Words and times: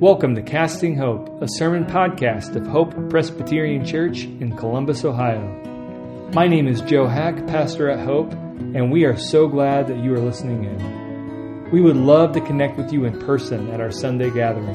Welcome 0.00 0.34
to 0.36 0.40
Casting 0.40 0.96
Hope, 0.96 1.42
a 1.42 1.46
sermon 1.46 1.84
podcast 1.84 2.56
of 2.56 2.66
Hope 2.66 3.10
Presbyterian 3.10 3.84
Church 3.84 4.22
in 4.22 4.56
Columbus, 4.56 5.04
Ohio. 5.04 5.42
My 6.32 6.48
name 6.48 6.66
is 6.66 6.80
Joe 6.80 7.06
Hack, 7.06 7.46
pastor 7.46 7.90
at 7.90 8.02
Hope, 8.02 8.32
and 8.32 8.90
we 8.90 9.04
are 9.04 9.18
so 9.18 9.46
glad 9.46 9.88
that 9.88 9.98
you 9.98 10.14
are 10.14 10.18
listening 10.18 10.64
in. 10.64 11.70
We 11.70 11.82
would 11.82 11.98
love 11.98 12.32
to 12.32 12.40
connect 12.40 12.78
with 12.78 12.94
you 12.94 13.04
in 13.04 13.20
person 13.20 13.70
at 13.72 13.82
our 13.82 13.90
Sunday 13.90 14.30
gathering. 14.30 14.74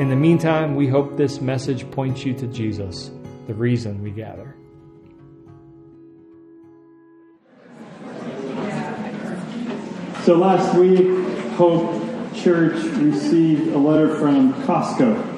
In 0.00 0.08
the 0.08 0.16
meantime, 0.16 0.76
we 0.76 0.88
hope 0.88 1.18
this 1.18 1.42
message 1.42 1.88
points 1.90 2.24
you 2.24 2.32
to 2.32 2.46
Jesus, 2.46 3.10
the 3.48 3.52
reason 3.52 4.02
we 4.02 4.12
gather. 4.12 4.56
So 10.24 10.36
last 10.36 10.74
week, 10.74 11.06
Hope 11.58 12.07
Church 12.42 12.82
received 12.96 13.74
a 13.74 13.78
letter 13.78 14.16
from 14.16 14.54
Costco. 14.64 15.36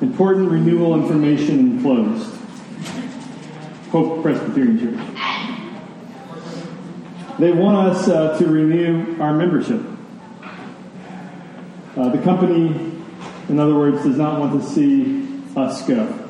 Important 0.00 0.50
renewal 0.50 0.94
information 0.94 1.58
enclosed. 1.58 2.32
Hope 3.90 4.22
Presbyterian 4.22 4.78
Church. 4.78 5.00
They 7.38 7.50
want 7.50 7.88
us 7.88 8.08
uh, 8.08 8.38
to 8.38 8.46
renew 8.46 9.20
our 9.20 9.34
membership. 9.34 9.80
Uh, 11.96 12.08
the 12.10 12.18
company, 12.22 12.92
in 13.48 13.58
other 13.58 13.74
words, 13.74 14.04
does 14.04 14.16
not 14.16 14.38
want 14.38 14.60
to 14.60 14.68
see 14.68 15.28
us 15.56 15.86
go. 15.86 16.20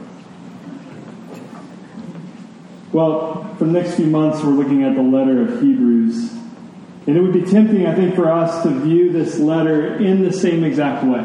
Well, 2.93 3.55
for 3.59 3.65
the 3.65 3.73
next 3.73 3.97
few 3.97 4.07
months, 4.07 4.43
we're 4.43 4.51
looking 4.51 4.85
at 4.85 4.95
the 4.95 5.03
letter 5.03 5.43
of 5.43 5.61
Hebrews. 5.61 6.44
And 7.07 7.17
it 7.17 7.21
would 7.21 7.35
be 7.35 7.43
tempting, 7.43 7.87
I 7.87 7.95
think, 7.95 8.15
for 8.15 8.31
us 8.31 8.63
to 8.63 8.71
view 8.71 9.13
this 9.13 9.39
letter 9.39 9.97
in 9.97 10.23
the 10.23 10.33
same 10.33 10.65
exact 10.65 11.05
way. 11.05 11.25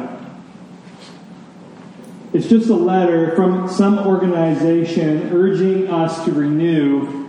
It's 2.33 2.47
just 2.47 2.69
a 2.69 2.75
letter 2.75 3.35
from 3.35 3.69
some 3.69 3.99
organization 3.99 5.31
urging 5.33 5.87
us 5.87 6.25
to 6.25 6.31
renew 6.31 7.27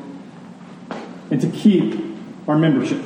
and 1.31 1.41
to 1.41 1.49
keep 1.49 1.99
our 2.49 2.59
membership. 2.59 3.01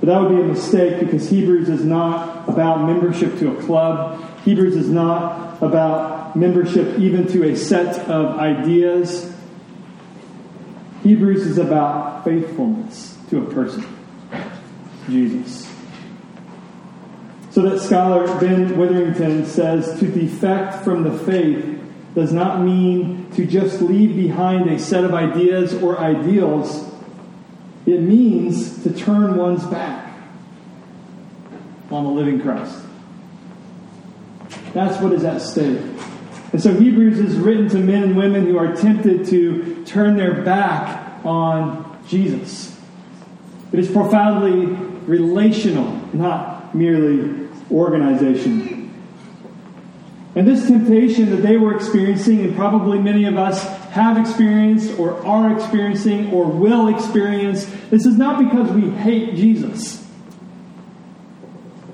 But 0.00 0.06
that 0.06 0.20
would 0.20 0.36
be 0.36 0.42
a 0.42 0.44
mistake 0.44 1.00
because 1.00 1.28
Hebrews 1.28 1.68
is 1.68 1.84
not 1.84 2.48
about 2.48 2.86
membership 2.86 3.38
to 3.38 3.56
a 3.56 3.62
club. 3.62 4.24
Hebrews 4.44 4.76
is 4.76 4.88
not 4.88 5.62
about 5.62 6.36
membership 6.36 6.98
even 6.98 7.26
to 7.28 7.50
a 7.50 7.56
set 7.56 8.08
of 8.08 8.38
ideas. 8.38 9.34
Hebrews 11.02 11.46
is 11.46 11.58
about 11.58 12.24
faithfulness 12.24 13.16
to 13.30 13.42
a 13.42 13.50
person, 13.52 13.84
Jesus. 15.08 15.70
So 17.50 17.62
that 17.62 17.80
scholar 17.80 18.26
Ben 18.38 18.76
Witherington 18.76 19.46
says 19.46 19.98
to 19.98 20.06
defect 20.06 20.84
from 20.84 21.02
the 21.02 21.18
faith 21.18 21.80
does 22.14 22.32
not 22.32 22.60
mean 22.60 23.30
to 23.32 23.46
just 23.46 23.80
leave 23.80 24.14
behind 24.14 24.68
a 24.70 24.78
set 24.78 25.04
of 25.04 25.14
ideas 25.14 25.74
or 25.74 25.98
ideals. 25.98 26.88
It 27.86 28.00
means 28.00 28.82
to 28.82 28.92
turn 28.92 29.36
one's 29.36 29.64
back 29.66 30.12
on 31.90 32.04
the 32.04 32.10
living 32.10 32.40
Christ. 32.40 32.84
That's 34.72 35.02
what 35.02 35.12
is 35.12 35.24
at 35.24 35.40
stake. 35.40 35.80
And 36.52 36.60
so 36.60 36.74
Hebrews 36.74 37.18
is 37.18 37.36
written 37.36 37.68
to 37.70 37.78
men 37.78 38.02
and 38.02 38.16
women 38.16 38.46
who 38.46 38.58
are 38.58 38.74
tempted 38.74 39.26
to 39.26 39.84
turn 39.84 40.16
their 40.16 40.42
back 40.42 41.24
on 41.24 41.98
Jesus. 42.08 42.76
It 43.72 43.78
is 43.78 43.90
profoundly 43.90 44.66
relational, 45.06 45.92
not 46.12 46.74
merely 46.74 47.48
organization. 47.70 48.92
And 50.34 50.46
this 50.46 50.66
temptation 50.66 51.30
that 51.30 51.42
they 51.42 51.56
were 51.56 51.74
experiencing, 51.74 52.40
and 52.40 52.56
probably 52.56 52.98
many 52.98 53.24
of 53.26 53.36
us 53.36 53.64
have 53.90 54.18
experienced, 54.18 54.98
or 54.98 55.24
are 55.24 55.52
experiencing, 55.56 56.32
or 56.32 56.46
will 56.46 56.88
experience, 56.88 57.64
this 57.90 58.06
is 58.06 58.16
not 58.16 58.38
because 58.38 58.70
we 58.70 58.90
hate 58.90 59.34
Jesus. 59.34 60.04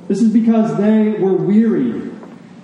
This 0.09 0.23
is 0.23 0.33
because 0.33 0.77
they 0.79 1.19
were 1.19 1.33
weary 1.33 2.11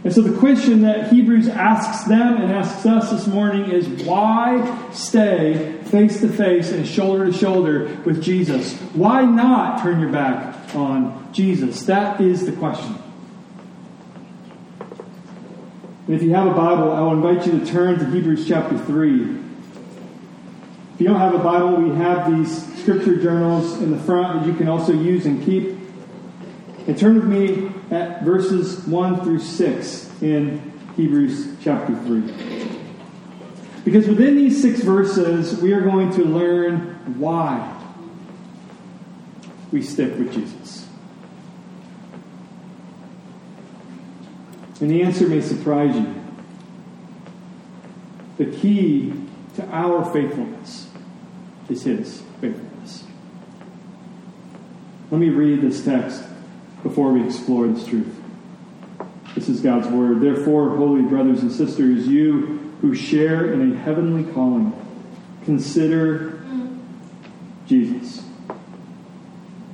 and 0.05 0.13
so 0.13 0.21
the 0.21 0.37
question 0.39 0.83
that 0.83 1.13
Hebrews 1.13 1.47
asks 1.47 2.05
them 2.05 2.37
and 2.39 2.53
asks 2.53 2.85
us 2.85 3.11
this 3.11 3.27
morning 3.29 3.71
is 3.71 3.87
why 4.05 4.91
stay 4.93 5.79
face 5.85 6.21
to 6.23 6.29
face 6.29 6.73
and 6.73 6.87
shoulder 6.87 7.27
to 7.27 7.33
shoulder 7.33 7.85
with 8.05 8.21
Jesus? 8.21 8.75
Why 8.95 9.23
not 9.25 9.81
turn 9.81 10.01
your 10.01 10.11
back 10.11 10.75
on 10.75 11.33
Jesus? 11.33 11.85
That 11.85 12.21
is 12.21 12.45
the 12.47 12.53
question. 12.53 12.99
And 16.09 16.17
if 16.17 16.23
you 16.23 16.35
have 16.35 16.49
a 16.49 16.55
Bible, 16.55 16.91
I 16.91 17.01
will 17.01 17.13
invite 17.13 17.47
you 17.47 17.61
to 17.61 17.65
turn 17.65 18.01
to 18.01 18.11
Hebrews 18.11 18.49
chapter 18.49 18.77
3. 18.77 19.23
If 20.95 21.01
you 21.01 21.07
don't 21.07 21.21
have 21.21 21.35
a 21.35 21.39
Bible, 21.39 21.77
we 21.77 21.95
have 21.97 22.29
these 22.37 22.77
scripture 22.83 23.23
journals 23.23 23.81
in 23.81 23.93
the 23.93 23.99
front 23.99 24.41
that 24.41 24.49
you 24.49 24.55
can 24.55 24.67
also 24.67 24.93
use 24.93 25.27
and 25.27 25.45
keep. 25.45 25.82
And 26.87 26.99
turn 26.99 27.15
with 27.15 27.25
me 27.25 27.71
at 27.97 28.23
verses 28.23 28.85
1 28.87 29.23
through 29.23 29.39
6 29.39 30.23
in 30.23 30.73
Hebrews 30.97 31.57
chapter 31.63 31.95
3. 31.95 32.71
Because 33.85 34.09
within 34.09 34.37
these 34.37 34.61
six 34.61 34.81
verses, 34.81 35.61
we 35.61 35.73
are 35.73 35.81
going 35.81 36.13
to 36.13 36.25
learn 36.25 37.19
why 37.19 37.81
we 39.71 39.81
stick 39.83 40.19
with 40.19 40.33
Jesus. 40.33 40.89
And 44.81 44.91
the 44.91 45.03
answer 45.03 45.29
may 45.29 45.41
surprise 45.41 45.95
you. 45.95 46.15
The 48.39 48.47
key 48.47 49.13
to 49.55 49.67
our 49.69 50.05
faithfulness 50.13 50.89
is 51.69 51.85
His 51.85 52.23
faithfulness. 52.41 53.05
Let 55.13 55.21
me 55.21 55.29
read 55.29 55.61
this 55.61 55.85
text 55.85 56.25
before 56.83 57.13
we 57.13 57.25
explore 57.25 57.67
this 57.69 57.87
truth. 57.87 58.15
This 59.35 59.49
is 59.49 59.61
God's 59.61 59.89
word. 59.89 60.21
Therefore, 60.21 60.77
holy 60.77 61.03
brothers 61.03 61.41
and 61.41 61.51
sisters, 61.51 62.07
you 62.07 62.75
who 62.81 62.95
share 62.95 63.53
in 63.53 63.73
a 63.73 63.77
heavenly 63.77 64.31
calling, 64.33 64.73
consider 65.45 66.43
Jesus, 67.67 68.25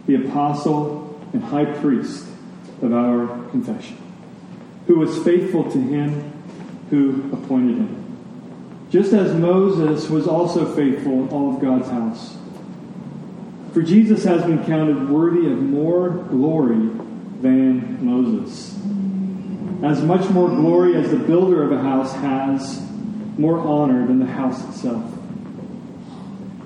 the 0.06 0.14
apostle 0.26 1.20
and 1.32 1.42
high 1.42 1.64
priest 1.64 2.26
of 2.82 2.92
our 2.92 3.48
confession, 3.50 3.98
who 4.86 4.98
was 4.98 5.22
faithful 5.24 5.70
to 5.70 5.78
him 5.78 6.32
who 6.90 7.30
appointed 7.32 7.76
him. 7.76 8.04
Just 8.90 9.12
as 9.12 9.34
Moses 9.34 10.08
was 10.08 10.26
also 10.26 10.74
faithful 10.74 11.12
in 11.12 11.28
all 11.28 11.54
of 11.54 11.60
God's 11.60 11.88
house. 11.88 12.36
For 13.72 13.82
Jesus 13.82 14.24
has 14.24 14.42
been 14.44 14.64
counted 14.64 15.10
worthy 15.10 15.50
of 15.50 15.58
more 15.60 16.08
glory 16.08 16.90
than 17.40 18.04
Moses. 18.04 18.74
As 19.82 20.02
much 20.02 20.28
more 20.30 20.48
glory 20.48 20.96
as 20.96 21.10
the 21.10 21.18
builder 21.18 21.62
of 21.62 21.72
a 21.72 21.80
house 21.80 22.12
has, 22.14 22.80
more 23.38 23.58
honor 23.58 24.06
than 24.06 24.18
the 24.18 24.26
house 24.26 24.62
itself. 24.68 25.12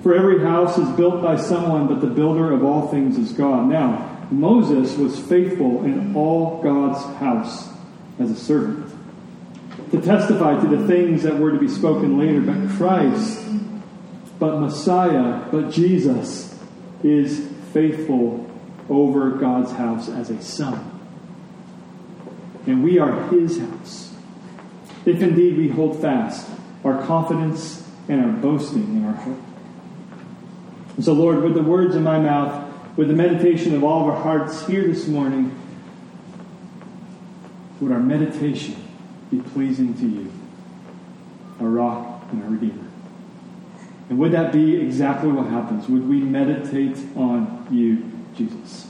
For 0.01 0.15
every 0.15 0.41
house 0.41 0.77
is 0.77 0.89
built 0.89 1.21
by 1.21 1.37
someone, 1.37 1.87
but 1.87 2.01
the 2.01 2.07
builder 2.07 2.51
of 2.51 2.63
all 2.63 2.87
things 2.87 3.17
is 3.17 3.31
God. 3.31 3.69
Now, 3.69 4.27
Moses 4.31 4.97
was 4.97 5.19
faithful 5.19 5.85
in 5.85 6.15
all 6.15 6.61
God's 6.61 7.03
house 7.19 7.69
as 8.19 8.31
a 8.31 8.35
servant 8.35 8.91
to 9.91 10.01
testify 10.01 10.59
to 10.59 10.75
the 10.75 10.87
things 10.87 11.21
that 11.21 11.37
were 11.37 11.51
to 11.51 11.59
be 11.59 11.67
spoken 11.67 12.17
later. 12.17 12.41
But 12.41 12.75
Christ, 12.75 13.45
but 14.39 14.59
Messiah, 14.59 15.47
but 15.51 15.69
Jesus 15.69 16.59
is 17.03 17.47
faithful 17.73 18.42
over 18.89 19.31
God's 19.31 19.71
house 19.71 20.09
as 20.09 20.29
a 20.29 20.41
son. 20.41 20.99
And 22.65 22.83
we 22.83 22.99
are 22.99 23.27
his 23.29 23.59
house. 23.59 24.13
If 25.05 25.21
indeed 25.21 25.57
we 25.57 25.67
hold 25.67 26.01
fast 26.01 26.49
our 26.83 27.01
confidence 27.05 27.89
and 28.07 28.23
our 28.23 28.31
boasting 28.31 28.83
in 28.95 29.05
our 29.05 29.13
hope. 29.13 29.41
And 30.95 31.03
so, 31.03 31.13
Lord, 31.13 31.41
with 31.41 31.55
the 31.55 31.63
words 31.63 31.95
in 31.95 32.03
my 32.03 32.19
mouth, 32.19 32.71
with 32.97 33.07
the 33.07 33.13
meditation 33.13 33.73
of 33.75 33.83
all 33.83 34.03
of 34.03 34.15
our 34.15 34.21
hearts 34.21 34.67
here 34.67 34.85
this 34.85 35.07
morning, 35.07 35.57
would 37.79 37.91
our 37.91 37.99
meditation 37.99 38.75
be 39.31 39.41
pleasing 39.41 39.93
to 39.95 40.07
you, 40.07 40.31
our 41.59 41.67
rock 41.67 42.25
and 42.31 42.43
our 42.43 42.49
redeemer? 42.49 42.87
And 44.09 44.19
would 44.19 44.31
that 44.33 44.51
be 44.51 44.75
exactly 44.75 45.31
what 45.31 45.47
happens? 45.47 45.89
Would 45.89 46.07
we 46.07 46.19
meditate 46.19 46.97
on 47.15 47.67
you, 47.71 48.11
Jesus? 48.35 48.87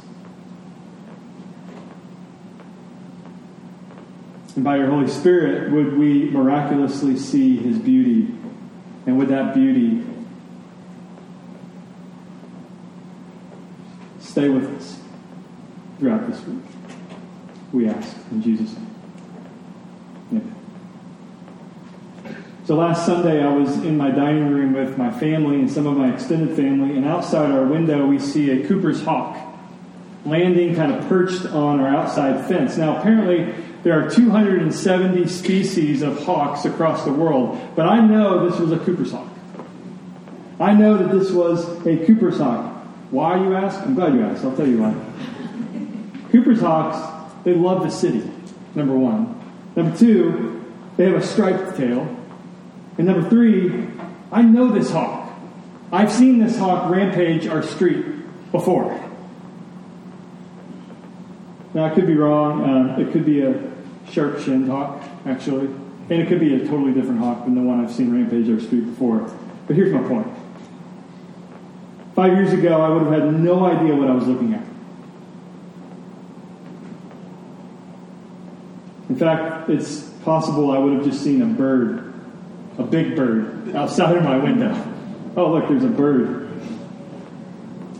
And 4.55 4.63
by 4.63 4.77
your 4.77 4.87
Holy 4.87 5.07
Spirit, 5.07 5.71
would 5.71 5.97
we 5.97 6.29
miraculously 6.29 7.17
see 7.17 7.57
his 7.57 7.77
beauty? 7.79 8.33
And 9.05 9.17
would 9.17 9.29
that 9.29 9.53
beauty 9.53 10.03
stay 14.33 14.49
with 14.49 14.65
us 14.75 14.99
throughout 15.99 16.27
this 16.27 16.43
week. 16.47 16.63
We 17.71 17.87
ask 17.87 18.17
in 18.31 18.41
Jesus' 18.41 18.75
name. 18.75 18.92
So 22.65 22.75
last 22.75 23.05
Sunday, 23.05 23.43
I 23.43 23.51
was 23.51 23.75
in 23.83 23.97
my 23.97 24.09
dining 24.09 24.49
room 24.49 24.71
with 24.71 24.97
my 24.97 25.11
family 25.11 25.57
and 25.57 25.69
some 25.69 25.85
of 25.85 25.97
my 25.97 26.13
extended 26.13 26.55
family, 26.55 26.95
and 26.95 27.05
outside 27.05 27.51
our 27.51 27.65
window, 27.65 28.05
we 28.05 28.19
see 28.19 28.51
a 28.51 28.65
Cooper's 28.67 29.03
hawk 29.03 29.37
landing 30.25 30.73
kind 30.73 30.93
of 30.93 31.05
perched 31.09 31.45
on 31.47 31.81
our 31.81 31.87
outside 31.87 32.47
fence. 32.47 32.77
Now, 32.77 32.97
apparently, 32.97 33.53
there 33.83 34.01
are 34.01 34.09
270 34.09 35.27
species 35.27 36.01
of 36.01 36.23
hawks 36.23 36.63
across 36.63 37.03
the 37.03 37.11
world, 37.11 37.59
but 37.75 37.85
I 37.85 37.99
know 37.99 38.49
this 38.49 38.57
was 38.57 38.71
a 38.71 38.79
Cooper's 38.79 39.11
hawk. 39.11 39.27
I 40.57 40.73
know 40.73 40.97
that 40.97 41.11
this 41.11 41.31
was 41.31 41.67
a 41.85 41.97
Cooper's 42.05 42.37
hawk. 42.37 42.71
Why, 43.11 43.43
you 43.43 43.55
ask? 43.55 43.81
I'm 43.81 43.95
glad 43.95 44.13
you 44.13 44.23
asked. 44.23 44.45
I'll 44.45 44.55
tell 44.55 44.67
you 44.67 44.81
why. 44.81 46.29
Cooper's 46.31 46.61
hawks, 46.61 47.33
they 47.43 47.53
love 47.53 47.83
the 47.83 47.91
city, 47.91 48.23
number 48.73 48.97
one. 48.97 49.37
Number 49.75 49.97
two, 49.97 50.63
they 50.95 51.05
have 51.05 51.15
a 51.15 51.25
striped 51.25 51.75
tail. 51.75 52.22
And 52.97 53.07
number 53.07 53.27
three, 53.29 53.87
I 54.31 54.41
know 54.41 54.69
this 54.69 54.91
hawk. 54.91 55.31
I've 55.91 56.11
seen 56.11 56.39
this 56.39 56.57
hawk 56.57 56.89
rampage 56.89 57.47
our 57.47 57.63
street 57.63 58.05
before. 58.51 58.99
Now, 61.73 61.85
I 61.85 61.89
could 61.89 62.05
be 62.05 62.15
wrong. 62.15 62.63
Uh, 62.63 62.99
it 62.99 63.11
could 63.11 63.25
be 63.25 63.41
a 63.41 63.71
sharp 64.11 64.39
shinned 64.39 64.69
hawk, 64.69 65.03
actually. 65.25 65.65
And 66.09 66.21
it 66.21 66.27
could 66.27 66.39
be 66.39 66.53
a 66.55 66.59
totally 66.59 66.93
different 66.93 67.19
hawk 67.19 67.45
than 67.45 67.55
the 67.55 67.61
one 67.61 67.83
I've 67.83 67.91
seen 67.91 68.11
rampage 68.11 68.49
our 68.49 68.59
street 68.59 68.85
before. 68.85 69.31
But 69.67 69.75
here's 69.75 69.93
my 69.93 70.07
point. 70.07 70.27
Five 72.15 72.33
years 72.33 72.53
ago, 72.53 72.79
I 72.79 72.89
would 72.89 73.03
have 73.03 73.23
had 73.23 73.33
no 73.33 73.65
idea 73.65 73.95
what 73.95 74.09
I 74.09 74.13
was 74.13 74.27
looking 74.27 74.53
at. 74.53 74.63
In 79.09 79.15
fact, 79.15 79.69
it's 79.69 80.01
possible 80.23 80.71
I 80.71 80.77
would 80.77 80.93
have 80.93 81.05
just 81.05 81.23
seen 81.23 81.41
a 81.41 81.45
bird, 81.45 82.12
a 82.77 82.83
big 82.83 83.15
bird, 83.15 83.75
outside 83.75 84.17
of 84.17 84.23
my 84.23 84.37
window. 84.37 84.73
Oh, 85.35 85.51
look, 85.51 85.67
there's 85.67 85.83
a 85.83 85.87
bird. 85.87 86.49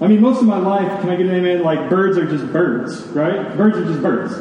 I 0.02 0.08
mean, 0.08 0.22
most 0.22 0.42
of 0.42 0.48
my 0.48 0.58
life, 0.58 1.02
can 1.02 1.10
I 1.10 1.16
get 1.16 1.28
an 1.28 1.36
amen? 1.36 1.64
Like, 1.64 1.90
birds 1.90 2.18
are 2.18 2.26
just 2.26 2.52
birds, 2.52 3.02
right? 3.08 3.56
Birds 3.56 3.78
are 3.78 3.86
just 3.86 4.02
birds. 4.02 4.34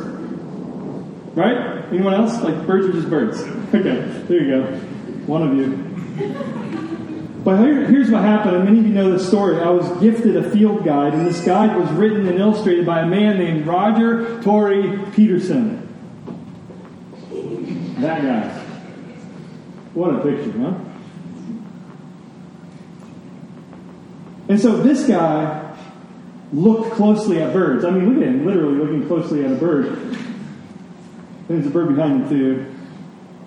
Right? 1.37 1.85
Anyone 1.93 2.15
else? 2.15 2.41
Like, 2.43 2.67
birds 2.67 2.87
are 2.87 2.93
just 2.93 3.11
birds. 3.11 3.43
Okay, 3.73 4.05
there 4.29 4.43
you 4.43 4.51
go. 4.51 4.65
One 5.25 5.43
of 5.43 5.57
you. 5.57 5.93
But 7.43 7.61
here, 7.61 7.87
here's 7.87 8.11
what 8.11 8.21
happened, 8.21 8.55
and 8.57 8.65
many 8.67 8.81
of 8.81 8.87
you 8.87 8.93
know 8.93 9.11
this 9.11 9.27
story. 9.27 9.59
I 9.59 9.71
was 9.71 9.89
gifted 9.99 10.37
a 10.37 10.51
field 10.51 10.85
guide, 10.85 11.15
and 11.15 11.27
this 11.27 11.41
guide 11.41 11.75
was 11.75 11.91
written 11.93 12.29
and 12.29 12.39
illustrated 12.39 12.85
by 12.85 13.01
a 13.01 13.07
man 13.07 13.39
named 13.39 13.67
Roger 13.67 14.43
Tory 14.43 15.01
Peterson. 15.13 15.89
That 18.01 18.21
guy. 18.21 18.62
What 19.95 20.15
a 20.15 20.19
picture, 20.23 20.53
huh? 20.59 20.75
And 24.49 24.61
so 24.61 24.77
this 24.83 25.07
guy 25.07 25.77
looked 26.53 26.93
closely 26.93 27.41
at 27.41 27.53
birds. 27.53 27.85
I 27.85 27.91
mean, 27.91 28.13
look 28.13 28.23
at 28.23 28.29
him, 28.29 28.47
literally 28.47 28.77
looking 28.77 29.07
closely 29.07 29.45
at 29.45 29.53
a 29.53 29.55
bird. 29.55 30.17
There's 31.49 31.67
a 31.67 31.71
bird 31.71 31.95
behind 31.95 32.23
him, 32.23 32.29
too. 32.29 32.67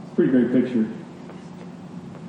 It's 0.03 0.12
a 0.12 0.15
pretty 0.15 0.31
great 0.31 0.51
picture. 0.51 0.88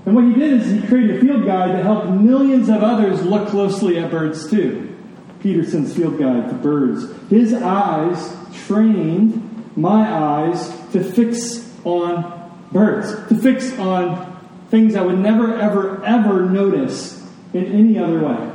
And 0.05 0.15
what 0.15 0.25
he 0.25 0.35
did 0.35 0.61
is 0.61 0.71
he 0.71 0.87
created 0.87 1.17
a 1.17 1.21
field 1.21 1.45
guide 1.45 1.73
to 1.73 1.83
help 1.83 2.09
millions 2.09 2.69
of 2.69 2.83
others 2.83 3.23
look 3.23 3.49
closely 3.49 3.99
at 3.99 4.11
birds, 4.11 4.49
too. 4.51 4.95
Peterson's 5.41 5.95
field 5.95 6.19
guide 6.19 6.49
to 6.49 6.55
birds. 6.55 7.07
His 7.29 7.55
eyes 7.55 8.35
trained 8.67 9.73
my 9.77 10.11
eyes 10.11 10.69
to 10.93 11.03
fix 11.03 11.71
on 11.85 12.46
birds, 12.73 13.13
to 13.29 13.35
fix 13.37 13.79
on 13.79 14.37
things 14.71 14.97
I 14.97 15.03
would 15.03 15.19
never, 15.19 15.57
ever, 15.59 16.05
ever 16.05 16.49
notice 16.51 17.25
in 17.53 17.67
any 17.67 17.99
other 17.99 18.21
way. 18.21 18.53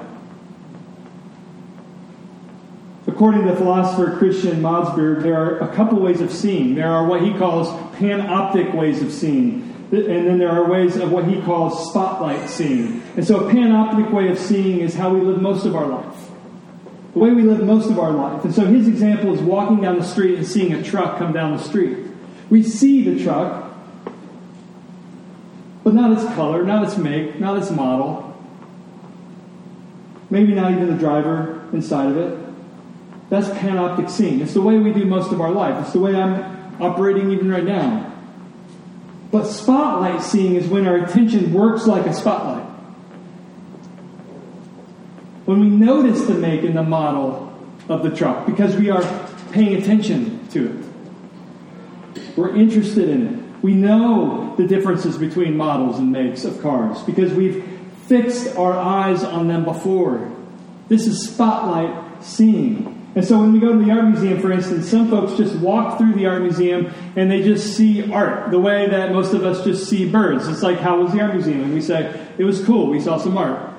According 3.07 3.47
to 3.47 3.55
philosopher 3.55 4.17
Christian 4.17 4.61
Madsbjerg, 4.61 5.23
there 5.23 5.35
are 5.35 5.59
a 5.59 5.75
couple 5.75 5.99
ways 5.99 6.21
of 6.21 6.31
seeing. 6.31 6.75
There 6.75 6.91
are 6.91 7.05
what 7.05 7.21
he 7.21 7.33
calls 7.33 7.67
panoptic 7.95 8.73
ways 8.75 9.01
of 9.01 9.11
seeing. 9.11 9.67
And 9.91 10.27
then 10.27 10.37
there 10.37 10.49
are 10.49 10.69
ways 10.69 10.95
of 10.95 11.11
what 11.11 11.25
he 11.25 11.41
calls 11.41 11.89
spotlight 11.89 12.49
seeing. 12.49 13.03
And 13.15 13.27
so 13.27 13.47
a 13.47 13.51
panoptic 13.51 14.11
way 14.11 14.29
of 14.29 14.39
seeing 14.39 14.79
is 14.79 14.93
how 14.93 15.13
we 15.13 15.21
live 15.21 15.41
most 15.41 15.65
of 15.65 15.75
our 15.75 15.85
life. 15.85 16.29
The 17.13 17.19
way 17.19 17.31
we 17.31 17.43
live 17.43 17.63
most 17.65 17.89
of 17.89 17.99
our 17.99 18.11
life. 18.11 18.45
And 18.45 18.55
so 18.55 18.65
his 18.65 18.87
example 18.87 19.33
is 19.33 19.41
walking 19.41 19.81
down 19.81 19.99
the 19.99 20.05
street 20.05 20.37
and 20.37 20.47
seeing 20.47 20.73
a 20.73 20.81
truck 20.81 21.17
come 21.17 21.33
down 21.33 21.57
the 21.57 21.63
street. 21.63 21.97
We 22.49 22.63
see 22.63 23.03
the 23.03 23.21
truck, 23.21 23.70
but 25.83 25.93
not 25.93 26.11
its 26.11 26.23
color, 26.35 26.63
not 26.63 26.83
its 26.83 26.97
make, 26.97 27.39
not 27.39 27.57
its 27.57 27.71
model. 27.71 28.27
Maybe 30.29 30.53
not 30.53 30.71
even 30.71 30.87
the 30.87 30.97
driver 30.97 31.67
inside 31.73 32.11
of 32.11 32.17
it. 32.17 32.39
That's 33.29 33.47
panoptic 33.49 34.09
seeing. 34.09 34.41
It's 34.41 34.53
the 34.53 34.61
way 34.61 34.77
we 34.77 34.93
do 34.93 35.05
most 35.05 35.31
of 35.31 35.41
our 35.41 35.51
life. 35.51 35.83
It's 35.83 35.93
the 35.93 35.99
way 35.99 36.15
I'm 36.15 36.81
operating 36.81 37.31
even 37.31 37.49
right 37.49 37.63
now. 37.63 38.13
But 39.31 39.45
spotlight 39.45 40.21
seeing 40.21 40.55
is 40.55 40.67
when 40.67 40.85
our 40.87 40.97
attention 40.97 41.53
works 41.53 41.87
like 41.87 42.05
a 42.05 42.13
spotlight. 42.13 42.65
When 45.45 45.61
we 45.61 45.69
notice 45.69 46.25
the 46.25 46.33
make 46.33 46.63
and 46.63 46.75
the 46.75 46.83
model 46.83 47.53
of 47.87 48.03
the 48.03 48.09
truck 48.09 48.45
because 48.45 48.75
we 48.75 48.89
are 48.89 49.03
paying 49.51 49.81
attention 49.81 50.47
to 50.49 50.67
it. 52.15 52.27
We're 52.37 52.55
interested 52.55 53.09
in 53.09 53.27
it. 53.27 53.40
We 53.61 53.73
know 53.73 54.55
the 54.57 54.65
differences 54.65 55.17
between 55.17 55.55
models 55.55 55.99
and 55.99 56.11
makes 56.11 56.45
of 56.45 56.61
cars 56.61 57.01
because 57.03 57.31
we've 57.33 57.63
fixed 58.07 58.57
our 58.57 58.73
eyes 58.73 59.23
on 59.23 59.47
them 59.47 59.63
before. 59.63 60.31
This 60.89 61.07
is 61.07 61.29
spotlight 61.29 62.23
seeing. 62.23 62.97
And 63.13 63.25
so 63.25 63.39
when 63.39 63.53
we 63.53 63.59
go 63.59 63.73
to 63.77 63.83
the 63.83 63.91
art 63.91 64.05
museum, 64.05 64.39
for 64.39 64.51
instance, 64.51 64.89
some 64.89 65.09
folks 65.09 65.37
just 65.37 65.55
walk 65.55 65.97
through 65.97 66.13
the 66.13 66.25
art 66.25 66.41
museum 66.41 66.93
and 67.15 67.29
they 67.29 67.43
just 67.43 67.75
see 67.75 68.11
art 68.11 68.51
the 68.51 68.59
way 68.59 68.89
that 68.89 69.11
most 69.11 69.33
of 69.33 69.43
us 69.43 69.63
just 69.63 69.89
see 69.89 70.09
birds. 70.09 70.47
It's 70.47 70.63
like, 70.63 70.79
how 70.79 71.01
was 71.01 71.11
the 71.11 71.21
art 71.21 71.33
museum? 71.33 71.61
And 71.61 71.73
we 71.73 71.81
say, 71.81 72.27
it 72.37 72.43
was 72.43 72.63
cool. 72.63 72.89
We 72.89 72.99
saw 72.99 73.17
some 73.17 73.37
art. 73.37 73.73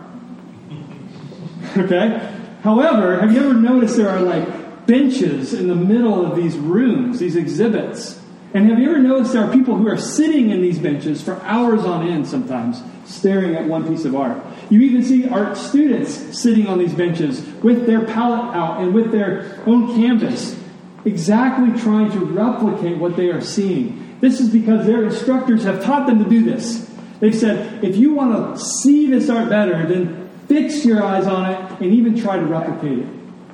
okay? 1.76 2.28
However, 2.62 3.20
have 3.20 3.32
you 3.32 3.40
ever 3.40 3.54
noticed 3.54 3.96
there 3.96 4.10
are 4.10 4.20
like 4.20 4.86
benches 4.86 5.54
in 5.54 5.68
the 5.68 5.74
middle 5.74 6.24
of 6.24 6.36
these 6.36 6.56
rooms, 6.56 7.18
these 7.18 7.36
exhibits? 7.36 8.21
And 8.54 8.68
have 8.68 8.78
you 8.78 8.90
ever 8.90 8.98
noticed 8.98 9.32
there 9.32 9.44
are 9.44 9.52
people 9.52 9.76
who 9.76 9.88
are 9.88 9.96
sitting 9.96 10.50
in 10.50 10.60
these 10.60 10.78
benches 10.78 11.22
for 11.22 11.40
hours 11.42 11.84
on 11.84 12.06
end 12.06 12.26
sometimes, 12.26 12.82
staring 13.06 13.54
at 13.54 13.66
one 13.66 13.88
piece 13.88 14.04
of 14.04 14.14
art? 14.14 14.42
You 14.68 14.82
even 14.82 15.02
see 15.02 15.26
art 15.26 15.56
students 15.56 16.38
sitting 16.38 16.66
on 16.66 16.78
these 16.78 16.92
benches 16.92 17.42
with 17.62 17.86
their 17.86 18.04
palette 18.04 18.54
out 18.54 18.82
and 18.82 18.92
with 18.92 19.10
their 19.10 19.58
own 19.66 19.94
canvas, 19.94 20.58
exactly 21.06 21.80
trying 21.80 22.12
to 22.12 22.18
replicate 22.18 22.98
what 22.98 23.16
they 23.16 23.30
are 23.30 23.40
seeing. 23.40 24.18
This 24.20 24.38
is 24.38 24.50
because 24.50 24.86
their 24.86 25.04
instructors 25.04 25.64
have 25.64 25.82
taught 25.82 26.06
them 26.06 26.22
to 26.22 26.28
do 26.28 26.44
this. 26.44 26.90
They've 27.20 27.34
said, 27.34 27.82
if 27.82 27.96
you 27.96 28.12
want 28.12 28.56
to 28.56 28.62
see 28.62 29.06
this 29.06 29.30
art 29.30 29.48
better, 29.48 29.86
then 29.86 30.30
fix 30.46 30.84
your 30.84 31.02
eyes 31.02 31.26
on 31.26 31.50
it 31.50 31.80
and 31.80 31.92
even 31.92 32.20
try 32.20 32.36
to 32.36 32.44
replicate 32.44 32.98
it. 32.98 33.08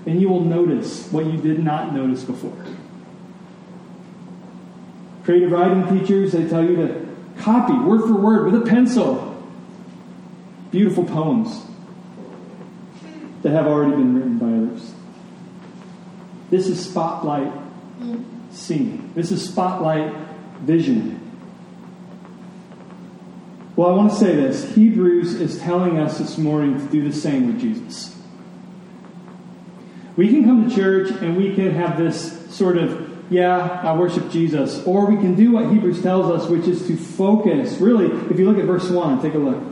And 0.07 0.21
you 0.21 0.29
will 0.29 0.45
notice 0.45 1.07
what 1.13 1.27
you 1.27 1.39
did 1.39 1.63
not 1.63 1.95
notice 1.95 2.25
before. 2.25 2.57
Creative 5.29 5.53
writing 5.53 5.87
teachers, 5.99 6.33
they 6.33 6.49
tell 6.49 6.65
you 6.65 6.77
to 6.77 7.07
copy 7.37 7.75
word 7.75 8.01
for 8.01 8.15
word 8.15 8.51
with 8.51 8.63
a 8.63 8.65
pencil 8.65 9.37
beautiful 10.71 11.05
poems 11.05 11.67
that 13.43 13.53
have 13.53 13.67
already 13.67 13.91
been 13.91 14.15
written 14.15 14.39
by 14.39 14.47
others. 14.47 14.95
This 16.49 16.67
is 16.67 16.83
spotlight 16.83 17.53
seeing. 18.53 19.13
This 19.15 19.31
is 19.31 19.47
spotlight 19.47 20.15
vision. 20.63 21.21
Well, 23.77 23.91
I 23.91 23.93
want 23.93 24.13
to 24.13 24.17
say 24.17 24.35
this 24.35 24.75
Hebrews 24.75 25.35
is 25.35 25.61
telling 25.61 25.99
us 25.99 26.17
this 26.17 26.39
morning 26.39 26.79
to 26.79 26.91
do 26.91 27.07
the 27.07 27.15
same 27.15 27.49
with 27.49 27.61
Jesus. 27.61 28.19
We 30.17 30.31
can 30.31 30.47
come 30.47 30.71
to 30.71 30.75
church 30.75 31.11
and 31.11 31.37
we 31.37 31.55
can 31.55 31.73
have 31.73 31.99
this 31.99 32.49
sort 32.49 32.79
of 32.79 33.08
yeah, 33.31 33.81
I 33.83 33.97
worship 33.97 34.31
Jesus. 34.31 34.83
Or 34.87 35.07
we 35.07 35.17
can 35.17 35.35
do 35.35 35.53
what 35.53 35.71
Hebrews 35.71 36.03
tells 36.03 36.31
us, 36.31 36.49
which 36.49 36.67
is 36.67 36.87
to 36.87 36.97
focus. 36.97 37.79
Really, 37.79 38.07
if 38.31 38.39
you 38.39 38.49
look 38.51 38.59
at 38.59 38.65
verse 38.65 38.89
1, 38.89 39.23
take 39.23 39.35
a 39.35 39.39
look. 39.39 39.63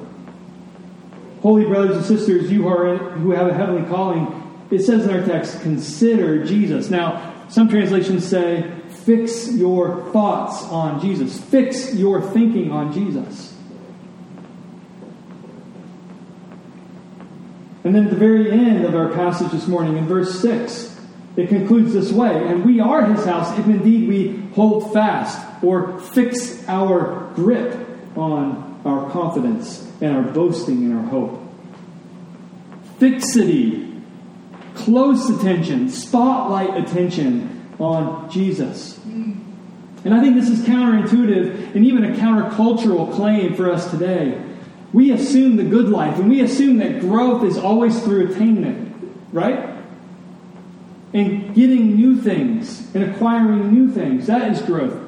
Holy 1.40 1.64
brothers 1.64 1.96
and 1.96 2.04
sisters, 2.04 2.50
you 2.50 2.68
are 2.68 2.96
who 2.96 3.30
have 3.30 3.46
a 3.46 3.54
heavenly 3.54 3.88
calling, 3.88 4.42
it 4.70 4.80
says 4.80 5.04
in 5.04 5.10
our 5.10 5.24
text, 5.24 5.62
consider 5.62 6.44
Jesus. 6.44 6.90
Now, 6.90 7.34
some 7.48 7.68
translations 7.68 8.26
say, 8.26 8.72
fix 8.88 9.52
your 9.52 10.10
thoughts 10.12 10.64
on 10.64 11.00
Jesus. 11.00 11.40
Fix 11.40 11.94
your 11.94 12.20
thinking 12.20 12.72
on 12.72 12.92
Jesus. 12.92 13.54
And 17.84 17.94
then 17.94 18.04
at 18.06 18.10
the 18.10 18.16
very 18.16 18.50
end 18.50 18.84
of 18.84 18.96
our 18.96 19.12
passage 19.12 19.52
this 19.52 19.68
morning, 19.68 19.96
in 19.96 20.06
verse 20.06 20.40
6, 20.40 20.95
it 21.36 21.48
concludes 21.48 21.92
this 21.92 22.12
way 22.12 22.48
And 22.48 22.64
we 22.64 22.80
are 22.80 23.04
his 23.04 23.24
house 23.24 23.56
if 23.58 23.66
indeed 23.66 24.08
we 24.08 24.36
hold 24.54 24.92
fast 24.92 25.38
or 25.62 25.98
fix 26.00 26.66
our 26.68 27.30
grip 27.34 27.86
on 28.16 28.80
our 28.84 29.10
confidence 29.10 29.86
and 30.00 30.16
our 30.16 30.22
boasting 30.22 30.84
and 30.84 30.98
our 30.98 31.04
hope. 31.04 31.42
Fixity, 32.98 34.02
close 34.74 35.28
attention, 35.28 35.90
spotlight 35.90 36.76
attention 36.76 37.74
on 37.78 38.30
Jesus. 38.30 38.98
And 40.06 40.14
I 40.14 40.20
think 40.20 40.36
this 40.36 40.48
is 40.48 40.60
counterintuitive 40.60 41.74
and 41.74 41.84
even 41.84 42.04
a 42.04 42.16
countercultural 42.16 43.12
claim 43.12 43.54
for 43.54 43.70
us 43.70 43.90
today. 43.90 44.40
We 44.92 45.10
assume 45.10 45.56
the 45.56 45.64
good 45.64 45.88
life 45.88 46.18
and 46.18 46.30
we 46.30 46.40
assume 46.40 46.78
that 46.78 47.00
growth 47.00 47.44
is 47.44 47.58
always 47.58 48.00
through 48.02 48.30
attainment, 48.30 48.94
right? 49.32 49.75
And 51.12 51.54
getting 51.54 51.96
new 51.96 52.20
things 52.20 52.94
and 52.94 53.04
acquiring 53.04 53.72
new 53.72 53.90
things. 53.90 54.26
That 54.26 54.50
is 54.50 54.60
growth. 54.62 55.02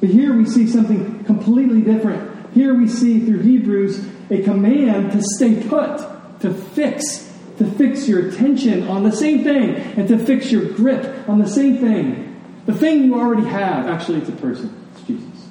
But 0.00 0.10
here 0.10 0.34
we 0.36 0.44
see 0.44 0.66
something 0.66 1.24
completely 1.24 1.80
different. 1.82 2.52
Here 2.54 2.74
we 2.74 2.88
see 2.88 3.24
through 3.24 3.40
Hebrews 3.40 4.04
a 4.30 4.42
command 4.42 5.12
to 5.12 5.22
stay 5.22 5.62
put, 5.68 5.98
to 6.40 6.52
fix, 6.52 7.32
to 7.58 7.64
fix 7.64 8.08
your 8.08 8.28
attention 8.28 8.86
on 8.86 9.02
the 9.02 9.12
same 9.12 9.42
thing, 9.44 9.74
and 9.74 10.06
to 10.08 10.18
fix 10.18 10.52
your 10.52 10.64
grip 10.72 11.28
on 11.28 11.38
the 11.38 11.48
same 11.48 11.78
thing. 11.78 12.40
The 12.66 12.74
thing 12.74 13.04
you 13.04 13.18
already 13.18 13.46
have, 13.48 13.86
actually, 13.86 14.18
it's 14.18 14.28
a 14.28 14.32
person, 14.32 14.86
it's 14.92 15.02
Jesus. 15.02 15.48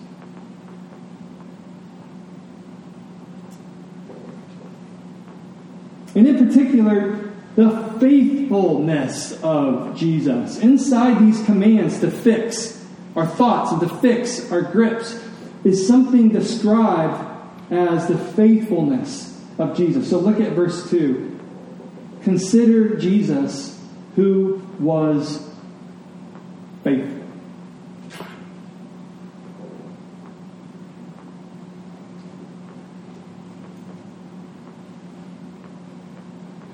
And 6.15 6.27
in 6.27 6.47
particular, 6.47 7.31
the 7.55 7.86
faithfulness 7.99 9.41
of 9.43 9.97
Jesus. 9.97 10.59
Inside 10.59 11.19
these 11.19 11.43
commands 11.45 11.99
to 11.99 12.11
fix 12.11 12.85
our 13.15 13.25
thoughts 13.25 13.71
and 13.71 13.81
to 13.81 13.89
fix 13.97 14.51
our 14.51 14.61
grips 14.61 15.19
is 15.63 15.87
something 15.87 16.29
described 16.29 17.23
as 17.71 18.07
the 18.07 18.17
faithfulness 18.17 19.43
of 19.57 19.75
Jesus. 19.75 20.09
So 20.09 20.19
look 20.19 20.39
at 20.39 20.53
verse 20.53 20.89
2. 20.89 21.39
Consider 22.23 22.97
Jesus 22.97 23.79
who 24.15 24.61
was 24.79 25.49
faithful. 26.83 27.15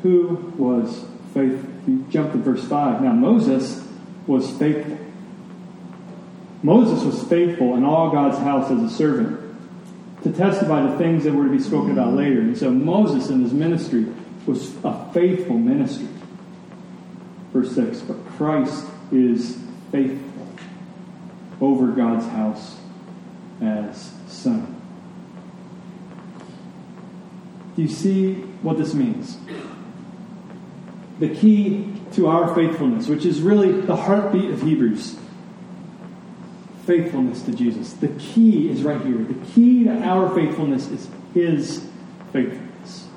Who 0.02 0.54
was 0.58 1.13
faithful? 1.34 1.70
You 1.88 2.06
jump 2.10 2.32
to 2.32 2.38
verse 2.38 2.64
5. 2.64 3.02
Now, 3.02 3.14
Moses 3.14 3.86
was 4.28 4.50
faithful. 4.58 4.98
Moses 6.62 7.04
was 7.04 7.22
faithful 7.24 7.76
in 7.76 7.84
all 7.84 8.10
God's 8.10 8.38
house 8.38 8.72
as 8.72 8.82
a 8.82 8.90
servant 8.90 9.44
to 10.24 10.32
testify 10.32 10.88
to 10.88 10.98
things 10.98 11.26
that 11.26 11.34
were 11.34 11.44
to 11.44 11.50
be 11.50 11.60
spoken 11.60 11.92
about 11.92 12.14
later. 12.14 12.40
And 12.40 12.58
so 12.58 12.72
Moses 12.72 13.30
in 13.30 13.42
his 13.42 13.52
ministry 13.52 14.08
was 14.46 14.74
a 14.84 15.12
faithful 15.14 15.58
ministry. 15.58 16.08
Verse 17.52 17.76
6 17.76 18.02
But 18.02 18.26
Christ 18.28 18.86
is 19.12 19.58
faithful 19.92 20.48
over 21.60 21.88
God's 21.88 22.26
house 22.28 22.78
as 23.62 24.12
son. 24.28 24.82
Do 27.76 27.82
you 27.82 27.88
see 27.88 28.34
what 28.62 28.78
this 28.78 28.94
means? 28.94 29.38
The 31.24 31.34
key 31.34 31.90
to 32.16 32.28
our 32.28 32.54
faithfulness, 32.54 33.08
which 33.08 33.24
is 33.26 33.40
really 33.40 33.80
the 33.80 33.96
heartbeat 33.96 34.50
of 34.50 34.62
Hebrews 34.62 35.18
faithfulness 36.86 37.44
to 37.44 37.54
Jesus. 37.54 37.94
The 37.94 38.10
key 38.10 38.70
is 38.70 38.84
right 38.84 39.00
here. 39.00 39.20
The 39.20 39.46
key 39.54 39.86
to 39.86 40.04
our 40.04 40.36
faithfulness 40.36 40.90
is 40.90 41.08
His 41.34 41.88
faithfulness. 42.34 43.08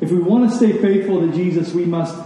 If 0.00 0.10
we 0.10 0.18
want 0.18 0.50
to 0.50 0.56
stay 0.56 0.72
faithful 0.72 1.20
to 1.20 1.30
Jesus, 1.32 1.72
we 1.72 1.84
must 1.84 2.20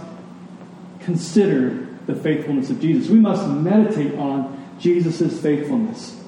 consider 1.01 1.87
the 2.07 2.15
faithfulness 2.15 2.71
of 2.71 2.81
Jesus. 2.81 3.11
We 3.11 3.19
must 3.19 3.47
meditate 3.47 4.17
on 4.17 4.75
Jesus' 4.79 5.39
faithfulness. 5.39 6.19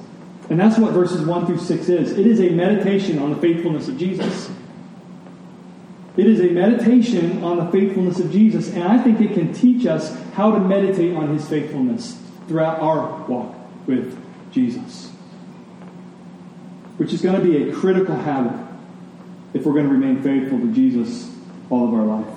And 0.50 0.60
that's 0.60 0.78
what 0.78 0.92
verses 0.92 1.26
1 1.26 1.46
through 1.46 1.58
6 1.58 1.88
is. 1.88 2.12
It 2.12 2.28
is 2.28 2.38
a 2.38 2.50
meditation 2.50 3.18
on 3.18 3.30
the 3.30 3.40
faithfulness 3.40 3.88
of 3.88 3.98
Jesus. 3.98 4.52
It 6.20 6.26
is 6.26 6.40
a 6.40 6.50
meditation 6.50 7.42
on 7.42 7.56
the 7.56 7.72
faithfulness 7.72 8.20
of 8.20 8.30
Jesus, 8.30 8.74
and 8.74 8.84
I 8.84 9.02
think 9.02 9.22
it 9.22 9.32
can 9.32 9.54
teach 9.54 9.86
us 9.86 10.14
how 10.34 10.50
to 10.50 10.60
meditate 10.60 11.16
on 11.16 11.28
his 11.32 11.48
faithfulness 11.48 12.20
throughout 12.46 12.78
our 12.78 13.24
walk 13.24 13.54
with 13.86 14.22
Jesus. 14.52 15.08
Which 16.98 17.14
is 17.14 17.22
going 17.22 17.40
to 17.40 17.42
be 17.42 17.70
a 17.70 17.72
critical 17.72 18.16
habit 18.16 18.52
if 19.54 19.64
we're 19.64 19.72
going 19.72 19.86
to 19.86 19.92
remain 19.92 20.22
faithful 20.22 20.58
to 20.58 20.70
Jesus 20.74 21.34
all 21.70 21.88
of 21.88 21.94
our 21.94 22.04
life. 22.04 22.34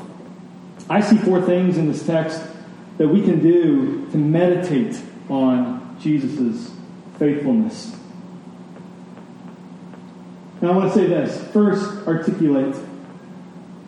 I 0.90 1.02
see 1.02 1.18
four 1.18 1.42
things 1.42 1.78
in 1.78 1.92
this 1.92 2.06
text 2.06 2.42
that 3.00 3.10
we 3.10 3.22
can 3.22 3.42
do 3.42 4.10
to 4.12 4.18
meditate 4.18 4.98
on 5.28 5.98
Jesus' 6.00 6.72
faithfulness. 7.20 7.94
Now, 10.62 10.72
I 10.72 10.78
want 10.78 10.94
to 10.94 10.98
say 10.98 11.06
this. 11.06 11.52
First, 11.52 12.08
articulate 12.08 12.78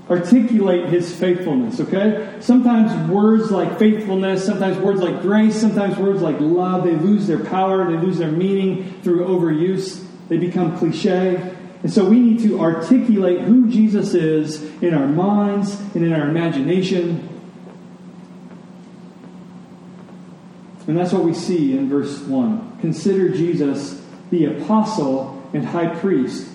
articulate 0.10 0.90
his 0.90 1.14
faithfulness, 1.16 1.80
okay? 1.80 2.36
Sometimes 2.40 3.10
words 3.10 3.50
like 3.50 3.80
faithfulness, 3.80 4.46
sometimes 4.46 4.78
words 4.78 5.02
like 5.02 5.22
grace, 5.22 5.60
sometimes 5.60 5.98
words 5.98 6.22
like 6.22 6.40
love, 6.40 6.84
they 6.84 6.96
lose 6.96 7.26
their 7.26 7.44
power, 7.44 7.90
they 7.90 7.98
lose 7.98 8.18
their 8.18 8.32
meaning 8.32 9.02
through 9.02 9.26
overuse. 9.26 10.06
They 10.30 10.38
become 10.38 10.78
cliche. 10.78 11.56
And 11.84 11.92
so 11.92 12.06
we 12.06 12.20
need 12.20 12.40
to 12.42 12.60
articulate 12.60 13.42
who 13.42 13.70
Jesus 13.70 14.14
is 14.14 14.62
in 14.82 14.94
our 14.94 15.08
minds 15.08 15.80
and 15.96 16.04
in 16.04 16.14
our 16.14 16.28
imagination. 16.28 17.30
And 20.88 20.98
that's 20.98 21.14
what 21.14 21.24
we 21.24 21.34
see 21.34 21.78
in 21.78 21.90
verse 21.90 22.20
1. 22.22 22.80
Consider 22.80 23.30
Jesus 23.30 24.02
the 24.30 24.46
apostle 24.46 25.42
and 25.54 25.66
high 25.66 25.94
priest 25.96 26.48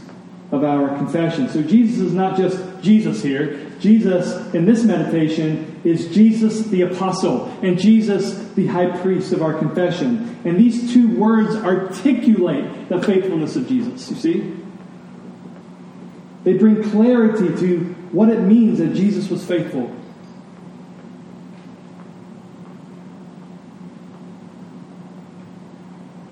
of 0.53 0.65
our 0.65 0.89
confession. 0.97 1.49
So 1.49 1.63
Jesus 1.63 2.01
is 2.01 2.13
not 2.13 2.37
just 2.37 2.59
Jesus 2.83 3.23
here. 3.23 3.71
Jesus 3.79 4.53
in 4.53 4.65
this 4.65 4.83
meditation 4.85 5.81
is 5.85 6.09
Jesus 6.09 6.67
the 6.67 6.83
apostle 6.83 7.47
and 7.63 7.79
Jesus 7.79 8.37
the 8.55 8.67
high 8.67 8.97
priest 9.01 9.33
of 9.33 9.43
our 9.43 9.55
confession. 9.55 10.41
And 10.45 10.59
these 10.59 10.93
two 10.93 11.17
words 11.17 11.55
articulate 11.57 12.89
the 12.89 13.01
faithfulness 13.03 13.57
of 13.57 13.69
Jesus, 13.69 14.11
you 14.11 14.17
see? 14.17 14.57
They 16.45 16.55
bring 16.55 16.83
clarity 16.91 17.49
to 17.61 17.79
what 18.13 18.29
it 18.31 18.41
means 18.41 18.79
that 18.79 18.95
Jesus 18.95 19.29
was 19.29 19.45
faithful. 19.45 19.95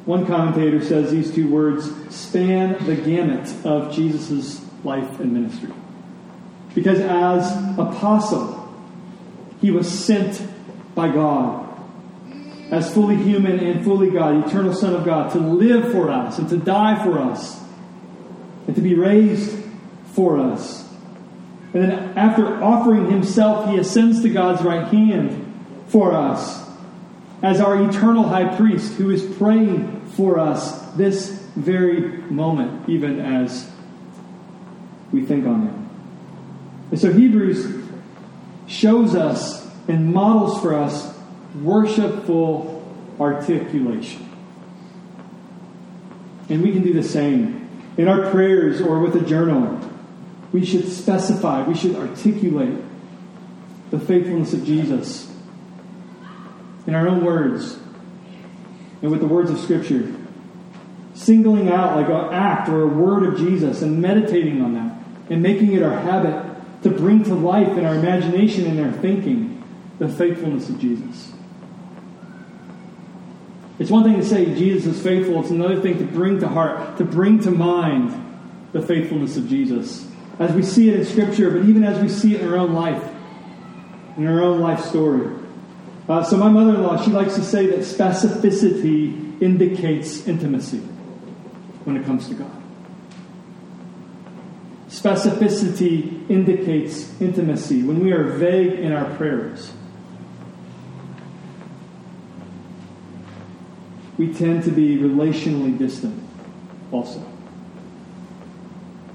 One 0.09 0.25
commentator 0.25 0.83
says 0.83 1.11
these 1.11 1.35
two 1.35 1.51
words 1.51 1.93
span 2.09 2.83
the 2.87 2.97
gamut 2.97 3.53
of 3.67 3.95
Jesus' 3.95 4.65
life 4.83 5.21
and 5.21 5.35
ministry. 5.35 5.69
Because 6.75 6.99
as 7.01 7.53
apostle, 7.79 8.75
he 9.61 9.71
was 9.71 9.87
sent 9.87 10.43
by 10.95 11.09
God 11.09 11.79
as 12.71 12.91
fully 12.95 13.17
human 13.17 13.61
and 13.61 13.85
fully 13.85 14.11
God, 14.11 14.49
eternal 14.49 14.73
Son 14.73 14.95
of 14.95 15.05
God, 15.05 15.31
to 15.33 15.41
live 15.41 15.93
for 15.93 16.11
us 16.11 16.39
and 16.39 16.49
to 16.49 16.57
die 16.57 17.05
for 17.05 17.19
us 17.19 17.63
and 18.67 18.75
to 18.77 18.81
be 18.81 18.95
raised 18.95 19.63
for 20.15 20.41
us. 20.41 20.89
And 21.75 21.83
then 21.83 22.17
after 22.17 22.65
offering 22.65 23.11
himself, 23.11 23.69
he 23.69 23.77
ascends 23.77 24.23
to 24.23 24.31
God's 24.31 24.63
right 24.63 24.87
hand 24.89 25.85
for 25.89 26.15
us 26.15 26.67
as 27.43 27.61
our 27.61 27.87
eternal 27.87 28.23
high 28.23 28.57
priest 28.57 28.95
who 28.95 29.11
is 29.11 29.23
praying 29.37 29.97
for 30.19 30.37
us 30.37 30.81
this 30.95 31.29
very 31.55 32.01
moment, 32.23 32.89
even 32.89 33.21
as 33.21 33.71
we 35.13 35.25
think 35.25 35.47
on 35.47 35.63
him. 35.63 35.91
And 36.91 37.01
so 37.01 37.13
Hebrews 37.13 37.89
shows 38.67 39.15
us 39.15 39.65
and 39.87 40.13
models 40.13 40.61
for 40.61 40.75
us 40.75 41.17
worshipful 41.63 42.85
articulation. 43.21 44.29
And 46.49 46.65
we 46.65 46.73
can 46.73 46.83
do 46.83 46.93
the 46.93 47.05
same 47.05 47.71
in 47.97 48.09
our 48.09 48.29
prayers 48.33 48.81
or 48.81 48.99
with 48.99 49.15
a 49.15 49.25
journal. 49.25 49.81
We 50.51 50.67
should 50.67 50.89
specify, 50.89 51.63
we 51.63 51.77
should 51.77 51.95
articulate 51.95 52.77
the 53.91 54.01
faithfulness 54.01 54.53
of 54.53 54.65
Jesus 54.65 55.33
in 56.89 56.97
our 56.97 57.07
own 57.07 57.25
words 57.25 57.79
and 59.03 59.11
with 59.11 59.21
the 59.21 59.27
words 59.27 59.51
of 59.51 59.59
Scripture. 59.59 60.15
Singling 61.15 61.69
out 61.69 61.97
like 61.97 62.09
an 62.09 62.33
act 62.33 62.69
or 62.69 62.83
a 62.83 62.87
word 62.87 63.25
of 63.25 63.39
Jesus 63.39 63.83
and 63.83 64.01
meditating 64.01 64.63
on 64.63 64.75
that 64.75 64.99
and 65.31 65.43
making 65.43 65.73
it 65.73 65.83
our 65.83 65.99
habit 65.99 66.45
to 66.83 66.91
bring 66.91 67.25
to 67.25 67.35
life 67.35 67.77
in 67.77 67.85
our 67.85 67.95
imagination 67.95 68.67
and 68.67 68.81
our 68.81 68.93
thinking 69.01 69.63
the 69.99 70.09
faithfulness 70.09 70.69
of 70.69 70.79
Jesus. 70.81 71.33
It's 73.79 73.91
one 73.91 74.03
thing 74.03 74.17
to 74.17 74.25
say 74.25 74.45
Jesus 74.55 74.97
is 74.97 75.03
faithful, 75.03 75.41
it's 75.41 75.51
another 75.51 75.81
thing 75.81 75.99
to 75.99 76.05
bring 76.05 76.41
to 76.41 76.49
heart, 76.49 76.99
to 76.99 77.05
bring 77.05 77.41
to 77.41 77.51
mind 77.51 78.25
the 78.73 78.83
faithfulness 78.83 79.37
of 79.37 79.49
Jesus. 79.49 80.07
As 80.39 80.53
we 80.53 80.63
see 80.63 80.89
it 80.89 80.99
in 80.99 81.05
Scripture, 81.05 81.51
but 81.51 81.69
even 81.69 81.85
as 81.85 82.01
we 82.01 82.09
see 82.09 82.35
it 82.35 82.41
in 82.41 82.49
our 82.49 82.57
own 82.57 82.75
life, 82.75 83.03
in 84.17 84.27
our 84.27 84.43
own 84.43 84.61
life 84.61 84.85
story. 84.85 85.38
Uh, 86.09 86.23
so, 86.23 86.39
my 86.39 86.49
mother 86.49 86.75
in 86.75 86.83
law, 86.83 87.03
she 87.03 87.11
likes 87.11 87.35
to 87.35 87.43
say 87.43 87.67
that 87.67 87.81
specificity 87.81 89.43
indicates 89.43 90.27
intimacy 90.27 90.79
when 91.85 91.97
it 91.97 92.07
comes 92.07 92.29
to 92.29 92.35
God. 92.35 92.51
Specificity 94.89 96.29
indicates 96.31 97.21
intimacy 97.21 97.83
when 97.83 98.01
we 98.01 98.13
are 98.13 98.25
vague 98.25 98.73
in 98.79 98.93
our 98.93 99.15
prayers. 99.17 99.71
We 104.17 104.33
tend 104.33 104.65
to 104.65 104.71
be 104.71 104.97
relationally 104.97 105.77
distant 105.77 106.23
also. 106.91 107.21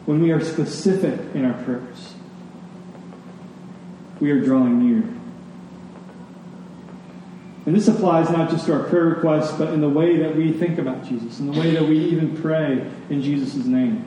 When 0.05 0.21
we 0.21 0.31
are 0.31 0.39
specific 0.39 1.19
in 1.33 1.43
our 1.43 1.61
prayers, 1.63 2.13
we 4.19 4.29
are 4.29 4.39
drawing 4.39 4.79
near. 4.87 5.22
And 7.65 7.75
this 7.75 7.87
applies 7.87 8.29
not 8.29 8.49
just 8.49 8.65
to 8.65 8.73
our 8.73 8.83
prayer 8.83 9.05
requests, 9.05 9.53
but 9.57 9.73
in 9.73 9.79
the 9.79 9.89
way 9.89 10.17
that 10.17 10.35
we 10.35 10.51
think 10.51 10.79
about 10.79 11.07
Jesus, 11.07 11.39
in 11.39 11.49
the 11.49 11.57
way 11.57 11.71
that 11.71 11.83
we 11.83 11.97
even 11.97 12.35
pray 12.41 12.85
in 13.09 13.21
Jesus' 13.21 13.65
name. 13.65 14.05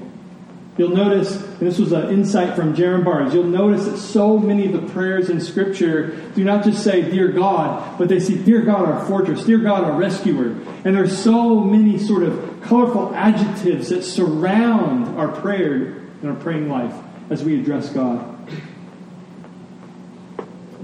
You'll 0.76 0.94
notice, 0.94 1.36
and 1.42 1.60
this 1.60 1.78
was 1.78 1.92
an 1.92 2.10
insight 2.10 2.54
from 2.54 2.76
Jerram 2.76 3.02
Barrs, 3.02 3.32
you'll 3.32 3.44
notice 3.44 3.86
that 3.86 3.96
so 3.96 4.38
many 4.38 4.66
of 4.66 4.72
the 4.72 4.92
prayers 4.92 5.30
in 5.30 5.40
Scripture 5.40 6.08
do 6.34 6.44
not 6.44 6.64
just 6.64 6.84
say, 6.84 7.00
Dear 7.00 7.28
God, 7.28 7.98
but 7.98 8.08
they 8.08 8.20
say, 8.20 8.36
Dear 8.36 8.60
God, 8.60 8.86
our 8.86 9.06
fortress, 9.06 9.44
Dear 9.44 9.58
God, 9.58 9.84
our 9.84 9.98
rescuer. 9.98 10.48
And 10.84 10.94
there's 10.94 11.16
so 11.16 11.60
many 11.60 11.98
sort 11.98 12.24
of 12.24 12.60
colorful 12.62 13.14
adjectives 13.14 13.88
that 13.88 14.02
surround 14.02 15.16
our 15.16 15.28
prayer 15.28 16.02
and 16.20 16.30
our 16.30 16.36
praying 16.36 16.68
life 16.68 16.94
as 17.30 17.42
we 17.42 17.58
address 17.58 17.88
God. 17.88 18.35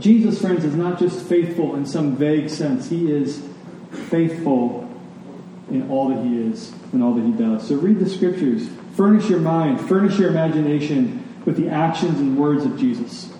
Jesus, 0.03 0.41
friends, 0.41 0.65
is 0.65 0.75
not 0.75 0.99
just 0.99 1.25
faithful 1.27 1.77
in 1.77 1.87
some 1.87 2.17
vague 2.17 2.51
sense, 2.51 2.91
He 2.91 3.11
is 3.11 3.43
faithful 4.11 4.89
in 5.71 5.89
all 5.89 6.09
that 6.09 6.25
He 6.25 6.43
is 6.43 6.73
and 6.93 7.03
all 7.03 7.15
that 7.15 7.25
He 7.25 7.33
does. 7.33 7.67
So 7.69 7.77
read 7.77 7.99
the 7.99 8.09
Scriptures 8.09 8.69
Furnish 8.97 9.31
your 9.31 9.41
mind, 9.41 9.81
furnish 9.81 10.19
your 10.19 10.29
imagination 10.29 11.25
with 11.47 11.57
the 11.57 11.69
actions 11.69 12.21
and 12.21 12.37
words 12.37 12.65
of 12.67 12.79
Jesus. 12.79 13.33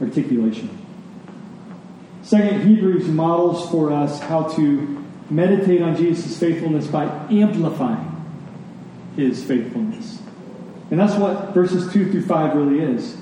Articulation. 0.00 0.76
Second, 2.22 2.66
Hebrews 2.66 3.06
models 3.06 3.70
for 3.70 3.92
us 3.92 4.18
how 4.18 4.44
to 4.54 5.04
meditate 5.30 5.82
on 5.82 5.96
Jesus' 5.96 6.38
faithfulness 6.38 6.86
by 6.86 7.04
amplifying 7.30 8.08
his 9.14 9.44
faithfulness. 9.44 10.20
And 10.90 10.98
that's 10.98 11.14
what 11.14 11.54
verses 11.54 11.92
2 11.92 12.10
through 12.10 12.26
5 12.26 12.56
really 12.56 12.80
is. 12.80 13.16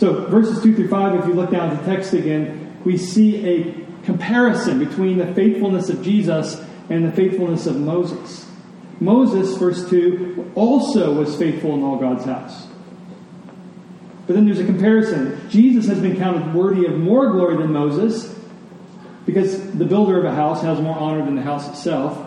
So, 0.00 0.24
verses 0.28 0.62
2 0.62 0.76
through 0.76 0.88
5, 0.88 1.20
if 1.20 1.26
you 1.26 1.34
look 1.34 1.50
down 1.50 1.72
at 1.72 1.84
the 1.84 1.94
text 1.94 2.14
again, 2.14 2.80
we 2.86 2.96
see 2.96 3.46
a 3.46 3.86
comparison 4.06 4.78
between 4.78 5.18
the 5.18 5.34
faithfulness 5.34 5.90
of 5.90 6.02
Jesus 6.02 6.58
and 6.88 7.04
the 7.04 7.12
faithfulness 7.12 7.66
of 7.66 7.78
Moses. 7.78 8.50
Moses, 8.98 9.58
verse 9.58 9.90
2, 9.90 10.52
also 10.54 11.12
was 11.12 11.36
faithful 11.36 11.74
in 11.74 11.82
all 11.82 11.98
God's 11.98 12.24
house. 12.24 12.66
But 14.26 14.36
then 14.36 14.46
there's 14.46 14.58
a 14.58 14.64
comparison. 14.64 15.38
Jesus 15.50 15.86
has 15.88 16.00
been 16.00 16.16
counted 16.16 16.54
worthy 16.54 16.86
of 16.86 16.96
more 16.96 17.30
glory 17.32 17.58
than 17.58 17.70
Moses 17.70 18.34
because 19.26 19.70
the 19.72 19.84
builder 19.84 20.18
of 20.18 20.24
a 20.24 20.34
house 20.34 20.62
has 20.62 20.80
more 20.80 20.98
honor 20.98 21.22
than 21.26 21.36
the 21.36 21.42
house 21.42 21.68
itself. 21.68 22.26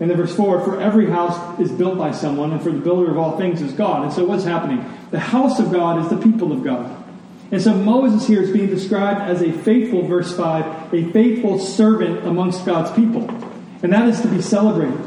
And 0.00 0.10
then 0.10 0.16
verse 0.16 0.34
4 0.34 0.64
For 0.64 0.80
every 0.80 1.10
house 1.10 1.58
is 1.58 1.72
built 1.72 1.98
by 1.98 2.12
someone, 2.12 2.52
and 2.52 2.62
for 2.62 2.70
the 2.70 2.78
builder 2.78 3.10
of 3.10 3.18
all 3.18 3.36
things 3.36 3.60
is 3.60 3.72
God. 3.72 4.04
And 4.04 4.12
so 4.12 4.24
what's 4.24 4.44
happening? 4.44 4.84
The 5.10 5.18
house 5.18 5.58
of 5.58 5.72
God 5.72 6.04
is 6.04 6.10
the 6.10 6.18
people 6.18 6.52
of 6.52 6.62
God. 6.62 7.04
And 7.50 7.62
so 7.62 7.72
Moses 7.74 8.26
here 8.26 8.42
is 8.42 8.50
being 8.50 8.68
described 8.68 9.20
as 9.20 9.40
a 9.42 9.50
faithful, 9.50 10.06
verse 10.06 10.36
5, 10.36 10.92
a 10.92 11.10
faithful 11.12 11.58
servant 11.58 12.26
amongst 12.26 12.66
God's 12.66 12.90
people. 12.92 13.28
And 13.82 13.92
that 13.92 14.06
is 14.08 14.20
to 14.20 14.28
be 14.28 14.42
celebrated. 14.42 14.98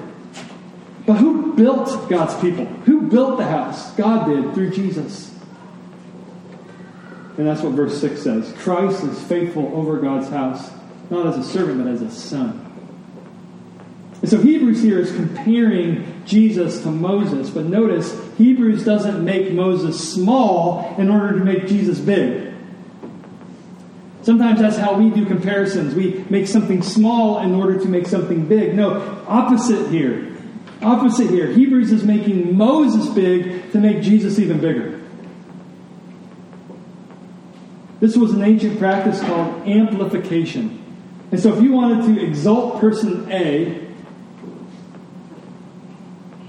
But 1.06 1.18
who 1.18 1.54
built 1.54 2.10
God's 2.10 2.34
people? 2.42 2.66
Who 2.66 3.10
built 3.10 3.38
the 3.38 3.46
house? 3.46 3.94
God 3.96 4.28
did 4.28 4.54
through 4.54 4.72
Jesus. 4.72 5.32
And 7.38 7.48
that's 7.48 7.62
what 7.62 7.74
verse 7.74 8.00
6 8.00 8.22
says 8.22 8.54
Christ 8.60 9.04
is 9.04 9.22
faithful 9.24 9.72
over 9.76 10.00
God's 10.00 10.30
house, 10.30 10.72
not 11.10 11.28
as 11.28 11.38
a 11.38 11.44
servant, 11.44 11.84
but 11.84 11.92
as 11.92 12.02
a 12.02 12.12
son. 12.12 12.71
And 14.22 14.30
so 14.30 14.40
Hebrews 14.40 14.84
here 14.84 15.00
is 15.00 15.12
comparing 15.16 16.24
Jesus 16.26 16.82
to 16.84 16.92
Moses. 16.92 17.50
But 17.50 17.66
notice, 17.66 18.16
Hebrews 18.38 18.86
doesn't 18.86 19.24
make 19.24 19.52
Moses 19.52 20.14
small 20.14 20.96
in 20.98 21.10
order 21.10 21.40
to 21.40 21.44
make 21.44 21.68
Jesus 21.68 22.00
big. 22.00 22.54
Sometimes 24.22 24.60
that's 24.60 24.78
how 24.78 24.94
we 24.94 25.10
do 25.10 25.26
comparisons. 25.26 25.96
We 25.96 26.24
make 26.30 26.48
something 26.48 26.84
small 26.84 27.40
in 27.40 27.56
order 27.56 27.80
to 27.80 27.88
make 27.88 28.06
something 28.06 28.46
big. 28.46 28.76
No, 28.76 29.24
opposite 29.28 29.90
here. 29.90 30.38
Opposite 30.84 31.32
here. 31.32 31.48
Hebrews 31.48 31.92
is 31.92 32.04
making 32.04 32.56
Moses 32.56 33.10
big 33.10 33.72
to 33.72 33.80
make 33.80 34.04
Jesus 34.04 34.38
even 34.38 34.60
bigger. 34.62 35.02
This 38.00 38.16
was 38.16 38.34
an 38.34 38.44
ancient 38.44 38.78
practice 38.78 39.20
called 39.22 39.68
amplification. 39.68 40.78
And 41.32 41.40
so 41.40 41.56
if 41.56 41.64
you 41.64 41.72
wanted 41.72 42.06
to 42.06 42.24
exalt 42.24 42.80
person 42.80 43.32
A, 43.32 43.81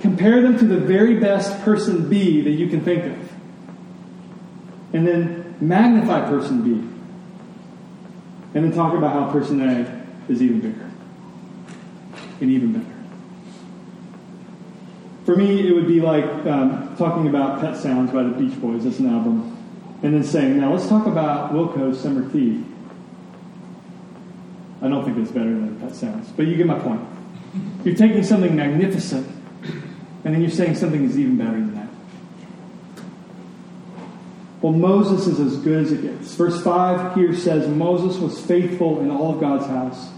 Compare 0.02 0.42
them 0.42 0.58
to 0.58 0.64
the 0.64 0.78
very 0.78 1.20
best 1.20 1.62
person 1.62 2.08
B 2.10 2.40
that 2.40 2.50
you 2.50 2.66
can 2.68 2.84
think 2.84 3.04
of. 3.04 3.32
And 4.92 5.06
then 5.06 5.54
magnify 5.60 6.28
person 6.28 6.62
B. 6.62 6.72
And 8.54 8.64
then 8.64 8.72
talk 8.72 8.94
about 8.94 9.12
how 9.12 9.30
person 9.30 9.62
A 9.62 10.04
is 10.28 10.42
even 10.42 10.60
bigger. 10.60 10.90
And 12.40 12.50
even 12.50 12.72
better. 12.72 12.84
For 15.24 15.36
me, 15.36 15.68
it 15.68 15.72
would 15.72 15.86
be 15.86 16.00
like 16.00 16.24
um, 16.46 16.96
talking 16.98 17.28
about 17.28 17.60
Pet 17.60 17.76
Sounds 17.76 18.10
by 18.10 18.24
the 18.24 18.30
Beach 18.30 18.60
Boys. 18.60 18.82
That's 18.82 18.98
an 18.98 19.06
album. 19.08 19.56
And 20.02 20.12
then 20.14 20.24
saying, 20.24 20.58
now 20.58 20.72
let's 20.72 20.88
talk 20.88 21.06
about 21.06 21.52
Wilco's 21.52 22.02
Summerteeth. 22.02 22.64
I 24.82 24.88
don't 24.88 25.04
think 25.04 25.16
it's 25.18 25.30
better 25.30 25.50
than 25.50 25.78
Pet 25.78 25.94
Sounds, 25.94 26.28
but 26.32 26.48
you 26.48 26.56
get 26.56 26.66
my 26.66 26.80
point. 26.80 27.00
You're 27.84 27.94
taking 27.94 28.24
something 28.24 28.56
magnificent 28.56 29.31
and 30.24 30.34
then 30.34 30.40
you're 30.40 30.50
saying 30.50 30.76
something 30.76 31.04
is 31.04 31.18
even 31.18 31.36
better 31.36 31.52
than 31.52 31.74
that. 31.74 31.88
Well, 34.60 34.72
Moses 34.72 35.26
is 35.26 35.40
as 35.40 35.56
good 35.56 35.84
as 35.84 35.92
it 35.92 36.02
gets. 36.02 36.34
Verse 36.34 36.62
5 36.62 37.16
here 37.16 37.34
says 37.34 37.66
Moses 37.68 38.18
was 38.18 38.40
faithful 38.40 39.00
in 39.00 39.10
all 39.10 39.34
of 39.34 39.40
God's 39.40 39.66
house. 39.66 40.10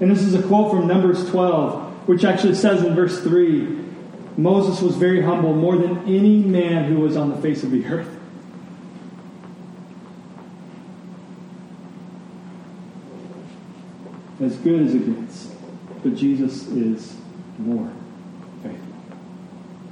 And 0.00 0.10
this 0.10 0.22
is 0.22 0.34
a 0.34 0.42
quote 0.42 0.70
from 0.70 0.86
Numbers 0.86 1.30
12, 1.30 2.06
which 2.06 2.22
actually 2.24 2.54
says 2.54 2.82
in 2.82 2.94
verse 2.94 3.22
3 3.22 3.84
Moses 4.36 4.82
was 4.82 4.96
very 4.96 5.22
humble, 5.22 5.54
more 5.54 5.76
than 5.78 5.98
any 6.00 6.36
man 6.36 6.84
who 6.84 7.00
was 7.00 7.16
on 7.16 7.30
the 7.30 7.36
face 7.36 7.62
of 7.62 7.70
the 7.70 7.84
earth. 7.86 8.08
As 14.38 14.54
good 14.56 14.82
as 14.82 14.94
it 14.94 15.06
gets. 15.06 15.46
But 16.02 16.14
Jesus 16.14 16.66
is 16.66 17.16
more. 17.58 17.90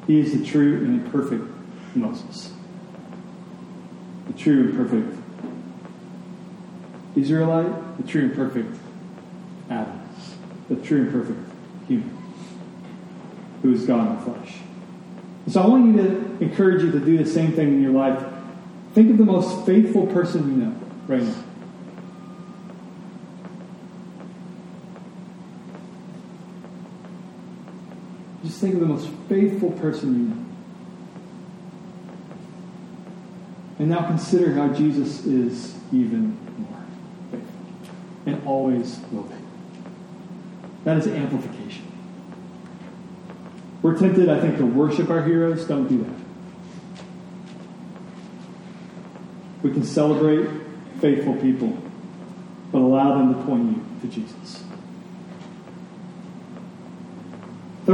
He 0.07 0.21
is 0.21 0.39
the 0.39 0.45
true 0.45 0.77
and 0.79 1.11
perfect 1.11 1.45
Moses. 1.95 2.53
The 4.27 4.33
true 4.35 4.65
and 4.65 4.77
perfect 4.77 5.19
Israelite, 7.17 7.97
the 7.97 8.03
true 8.03 8.23
and 8.23 8.35
perfect 8.35 8.77
Adam, 9.71 10.01
the 10.69 10.77
true 10.77 11.03
and 11.03 11.13
perfect 11.13 11.39
human, 11.87 12.17
who 13.63 13.73
is 13.73 13.87
God 13.87 14.09
in 14.09 14.17
the 14.17 14.23
flesh. 14.23 14.57
so 15.49 15.63
I 15.63 15.67
want 15.67 15.95
you 15.95 16.03
to 16.03 16.45
encourage 16.45 16.83
you 16.83 16.91
to 16.91 17.01
do 17.01 17.19
the 17.19 17.27
same 17.27 17.53
thing 17.53 17.69
in 17.69 17.83
your 17.83 17.93
life. 17.93 18.25
Think 18.95 19.11
of 19.11 19.19
the 19.19 19.25
most 19.25 19.65
faithful 19.67 20.07
person 20.09 20.51
you 20.51 20.67
know 20.67 20.77
right 21.07 21.23
now. 21.23 21.45
Think 28.65 28.77
of 28.77 28.81
the 28.81 28.87
most 28.87 29.11
faithful 29.29 29.73
person 29.73 30.15
you 30.15 30.35
know. 30.35 30.43
And 33.79 33.91
now 33.91 34.07
consider 34.07 34.55
how 34.55 34.69
Jesus 34.69 35.27
is 35.27 35.77
even 35.93 36.39
more 36.57 36.83
faithful 37.31 37.67
and 38.25 38.47
always 38.47 39.01
will 39.13 39.25
be. 39.25 39.35
That 40.85 40.97
is 40.97 41.07
amplification. 41.09 41.93
We're 43.83 43.99
tempted, 43.99 44.31
I 44.31 44.41
think, 44.41 44.57
to 44.57 44.65
worship 44.65 45.11
our 45.11 45.23
heroes. 45.23 45.67
Don't 45.67 45.87
do 45.87 45.99
that. 45.99 46.15
We 49.63 49.73
can 49.73 49.85
celebrate 49.85 50.49
faithful 51.03 51.35
people, 51.37 51.77
but 52.73 52.79
allow 52.79 53.19
them 53.19 53.35
to 53.35 53.43
point 53.45 53.77
you 53.77 53.85
to 54.01 54.07
Jesus. 54.15 54.64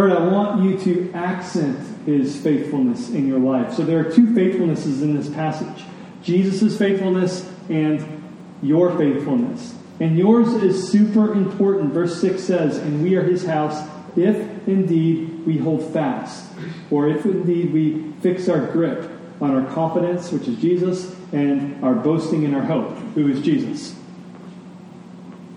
Third, 0.01 0.13
I 0.13 0.25
want 0.29 0.63
you 0.63 0.79
to 0.79 1.13
accent 1.13 1.79
his 2.07 2.35
faithfulness 2.41 3.11
in 3.11 3.29
your 3.29 3.39
life. 3.39 3.75
So 3.75 3.83
there 3.83 4.01
are 4.01 4.11
two 4.11 4.29
faithfulnesses 4.29 5.03
in 5.03 5.15
this 5.15 5.29
passage 5.29 5.85
Jesus' 6.23 6.79
faithfulness 6.79 7.47
and 7.69 8.23
your 8.63 8.97
faithfulness. 8.97 9.75
And 10.01 10.17
yours 10.17 10.55
is 10.55 10.89
super 10.91 11.35
important. 11.35 11.93
Verse 11.93 12.19
6 12.19 12.43
says, 12.43 12.79
And 12.79 13.03
we 13.03 13.15
are 13.17 13.23
his 13.23 13.45
house 13.45 13.87
if 14.17 14.67
indeed 14.67 15.45
we 15.45 15.59
hold 15.59 15.93
fast, 15.93 16.51
or 16.91 17.11
if 17.11 17.27
indeed 17.27 17.71
we 17.71 18.13
fix 18.23 18.49
our 18.49 18.69
grip 18.73 19.11
on 19.39 19.55
our 19.55 19.71
confidence, 19.75 20.33
which 20.33 20.49
is 20.49 20.57
Jesus, 20.57 21.15
and 21.33 21.85
our 21.85 21.95
boasting 21.95 22.45
in 22.45 22.55
our 22.55 22.63
hope, 22.63 22.97
who 23.15 23.29
is 23.29 23.43
Jesus. 23.43 23.95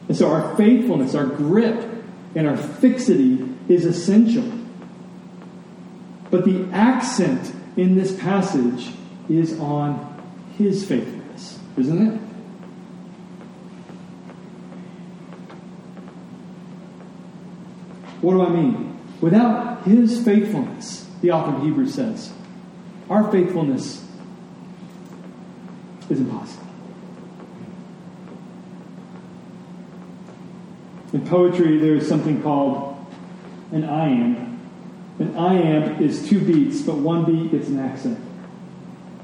And 0.10 0.18
so 0.18 0.30
our 0.30 0.54
faithfulness, 0.58 1.16
our 1.16 1.28
grip, 1.28 1.90
and 2.36 2.46
our 2.46 2.58
fixity 2.58 3.53
is 3.68 3.86
essential. 3.86 4.50
But 6.30 6.46
the 6.46 6.68
accent 6.72 7.54
in 7.78 7.96
this 7.96 8.18
passage 8.20 8.92
is 9.30 9.60
on 9.60 10.24
his 10.58 10.86
faithfulness, 10.86 11.60
isn't 11.78 12.08
it? 12.08 12.20
What 18.22 18.34
do 18.34 18.46
I 18.46 18.50
mean? 18.50 19.00
Without 19.22 19.84
his 19.84 20.24
faithfulness, 20.24 21.10
the 21.22 21.32
author 21.32 21.56
of 21.56 21.64
Hebrews 21.64 21.94
says, 21.94 22.32
our 23.10 23.30
faithfulness 23.32 24.06
is 26.10 26.20
impossible. 26.20 26.68
In 31.12 31.28
poetry, 31.28 31.78
there 31.78 31.96
is 31.96 32.08
something 32.08 32.42
called 32.42 32.93
an 33.74 33.84
iamb. 33.84 34.58
An 35.20 35.34
iamb 35.34 36.00
is 36.00 36.28
two 36.28 36.40
beats, 36.40 36.82
but 36.82 36.96
one 36.96 37.26
beat 37.26 37.52
gets 37.52 37.68
an 37.68 37.80
accent. 37.80 38.20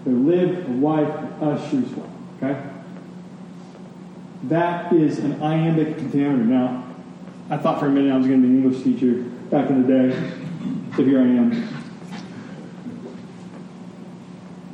There 0.06 0.14
lived 0.14 0.68
a 0.68 0.72
wife 0.72 1.10
Usher's 1.42 1.90
wife. 1.92 2.10
Okay? 2.38 2.62
That 4.44 4.92
is 4.94 5.20
an 5.20 5.42
iambic 5.42 5.98
pentameter. 5.98 6.44
Now, 6.46 6.86
I 7.50 7.58
thought 7.58 7.80
for 7.80 7.88
a 7.88 7.90
minute 7.90 8.14
I 8.14 8.18
was 8.18 8.28
going 8.28 8.42
to 8.42 8.48
be 8.48 8.54
an 8.54 8.64
English 8.64 8.84
teacher 8.84 9.24
back 9.50 9.70
in 9.70 9.82
the 9.82 9.88
day, 9.88 10.34
so 10.96 11.04
here 11.04 11.20
I 11.20 11.24
am. 11.24 11.68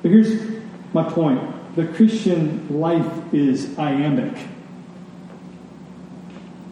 But 0.01 0.11
here's 0.11 0.63
my 0.93 1.03
point 1.03 1.41
the 1.75 1.87
Christian 1.87 2.79
life 2.79 3.33
is 3.33 3.77
iambic. 3.77 4.37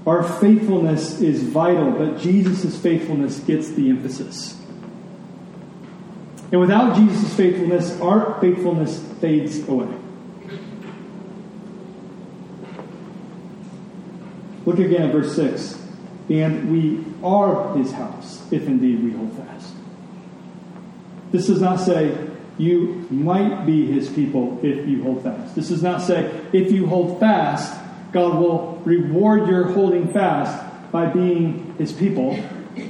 Our 0.06 0.24
faithfulness 0.24 1.22
is 1.22 1.44
vital, 1.44 1.92
but 1.92 2.20
Jesus' 2.20 2.78
faithfulness 2.78 3.40
gets 3.40 3.70
the 3.70 3.90
emphasis. 3.90 4.60
And 6.52 6.60
without 6.60 6.96
Jesus' 6.96 7.34
faithfulness, 7.34 8.00
our 8.02 8.40
faithfulness 8.42 9.02
fades 9.22 9.68
away. 9.68 9.88
Look 14.66 14.80
again 14.80 15.04
at 15.04 15.12
verse 15.12 15.36
6. 15.36 15.80
And 16.30 16.72
we 16.72 17.04
are 17.24 17.76
his 17.76 17.92
house, 17.92 18.42
if 18.52 18.68
indeed 18.68 19.04
we 19.04 19.12
hold 19.12 19.34
fast. 19.38 19.74
This 21.32 21.48
does 21.48 21.62
not 21.62 21.80
say 21.80 22.30
you 22.58 23.08
might 23.10 23.66
be 23.66 23.88
his 23.88 24.10
people 24.10 24.60
if 24.64 24.88
you 24.88 25.04
hold 25.04 25.24
fast. 25.24 25.56
This 25.56 25.70
does 25.70 25.82
not 25.84 26.02
say 26.02 26.40
if 26.54 26.72
you 26.72 26.86
hold 26.86 27.20
fast, 27.20 27.82
God 28.12 28.40
will 28.40 28.73
reward 28.86 29.48
your 29.48 29.72
holding 29.72 30.12
fast 30.12 30.92
by 30.92 31.08
being 31.08 31.76
his 31.78 31.92
people. 31.92 32.34
It 32.76 32.90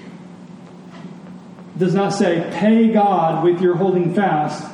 does 1.79 1.93
not 1.93 2.09
say 2.09 2.49
pay 2.53 2.91
God 2.91 3.43
with 3.43 3.61
your 3.61 3.75
holding 3.75 4.13
fast 4.13 4.71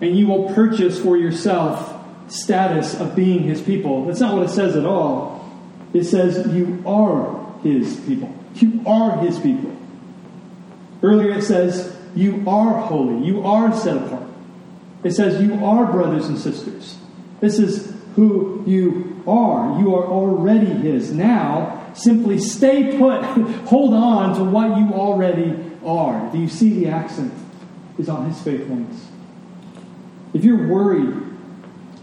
and 0.00 0.16
you 0.16 0.26
will 0.28 0.52
purchase 0.54 1.00
for 1.00 1.16
yourself 1.16 1.94
status 2.28 2.98
of 3.00 3.16
being 3.16 3.42
his 3.42 3.60
people. 3.60 4.04
That's 4.04 4.20
not 4.20 4.36
what 4.36 4.44
it 4.44 4.50
says 4.50 4.76
at 4.76 4.84
all. 4.84 5.38
It 5.92 6.04
says 6.04 6.46
you 6.54 6.82
are 6.86 7.52
his 7.62 7.98
people. 8.00 8.34
You 8.54 8.82
are 8.86 9.18
his 9.18 9.38
people. 9.38 9.74
Earlier 11.02 11.38
it 11.38 11.42
says 11.42 11.96
you 12.14 12.44
are 12.46 12.80
holy. 12.80 13.26
You 13.26 13.44
are 13.44 13.74
set 13.76 13.96
apart. 13.96 14.28
It 15.04 15.12
says 15.12 15.40
you 15.42 15.64
are 15.64 15.86
brothers 15.86 16.26
and 16.26 16.38
sisters. 16.38 16.98
This 17.40 17.58
is 17.58 17.94
who 18.18 18.64
you 18.66 19.22
are. 19.28 19.78
You 19.78 19.94
are 19.94 20.04
already 20.04 20.66
his. 20.66 21.12
Now, 21.12 21.92
simply 21.94 22.40
stay 22.40 22.98
put. 22.98 23.22
Hold 23.68 23.94
on 23.94 24.36
to 24.38 24.42
what 24.42 24.76
you 24.76 24.92
already 24.92 25.56
are. 25.86 26.28
Do 26.32 26.38
you 26.38 26.48
see 26.48 26.84
the 26.84 26.88
accent 26.88 27.32
is 27.96 28.08
on 28.08 28.28
his 28.28 28.42
faithfulness? 28.42 29.06
If 30.34 30.42
you're 30.42 30.66
worried, 30.66 31.14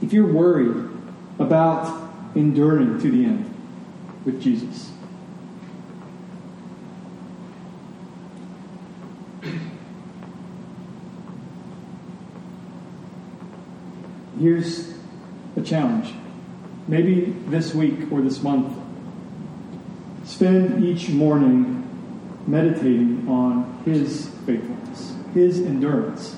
if 0.01 0.13
you're 0.13 0.31
worried 0.31 0.89
about 1.37 2.09
enduring 2.33 2.97
to 3.01 3.11
the 3.11 3.25
end 3.25 3.53
with 4.23 4.41
Jesus, 4.41 4.93
here's 14.39 14.95
a 15.55 15.61
challenge. 15.61 16.13
Maybe 16.87 17.33
this 17.47 17.73
week 17.73 18.11
or 18.11 18.21
this 18.21 18.43
month, 18.43 18.77
spend 20.23 20.83
each 20.83 21.09
morning 21.09 21.81
meditating 22.47 23.27
on 23.27 23.81
His 23.85 24.29
faithfulness, 24.45 25.15
His 25.33 25.59
endurance, 25.61 26.35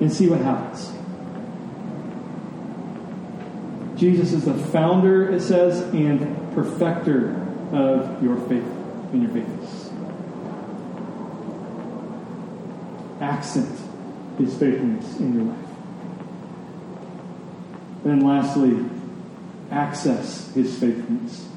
and 0.00 0.12
see 0.12 0.28
what 0.28 0.40
happens. 0.40 0.90
Jesus 3.98 4.32
is 4.32 4.44
the 4.44 4.54
founder, 4.54 5.30
it 5.30 5.40
says, 5.40 5.80
and 5.94 6.20
perfecter 6.54 7.36
of 7.72 8.22
your 8.22 8.36
faith 8.48 8.64
and 9.12 9.22
your 9.22 9.30
faithfulness. 9.30 9.90
Accent 13.20 13.78
his 14.38 14.56
faithfulness 14.58 15.20
in 15.20 15.34
your 15.34 15.44
life. 15.44 15.71
And 18.04 18.22
lastly, 18.22 18.84
access 19.70 20.52
his 20.54 20.78
faithfulness. 20.78 21.48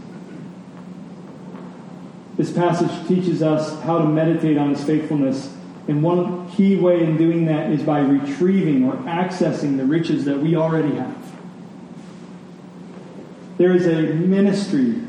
This 2.38 2.52
passage 2.52 3.08
teaches 3.08 3.42
us 3.42 3.82
how 3.84 4.00
to 4.00 4.06
meditate 4.06 4.58
on 4.58 4.70
his 4.70 4.84
faithfulness. 4.84 5.52
And 5.88 6.04
one 6.04 6.50
key 6.52 6.76
way 6.76 7.04
in 7.04 7.18
doing 7.18 7.46
that 7.46 7.72
is 7.72 7.82
by 7.84 8.00
retrieving 8.00 8.86
or 8.86 8.96
accessing 9.04 9.78
the 9.78 9.86
riches 9.86 10.26
that 10.26 10.40
we 10.40 10.56
already 10.56 10.96
have. 10.96 11.16
There 13.58 13.74
is 13.74 13.88
a 13.88 14.14
ministry 14.14 15.02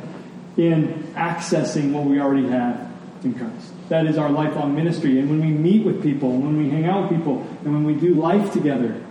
in 0.56 1.12
accessing 1.14 1.92
what 1.92 2.04
we 2.04 2.18
already 2.18 2.48
have 2.48 2.90
in 3.24 3.34
Christ. 3.34 3.72
That 3.90 4.06
is 4.06 4.16
our 4.16 4.30
lifelong 4.30 4.74
ministry. 4.74 5.18
And 5.18 5.28
when 5.28 5.40
we 5.40 5.48
meet 5.48 5.84
with 5.84 6.02
people, 6.02 6.30
when 6.30 6.56
we 6.56 6.70
hang 6.70 6.86
out 6.86 7.10
with 7.10 7.18
people, 7.18 7.46
and 7.64 7.74
when 7.74 7.84
we 7.84 7.94
do 7.94 8.14
life 8.14 8.52
together, 8.52 9.02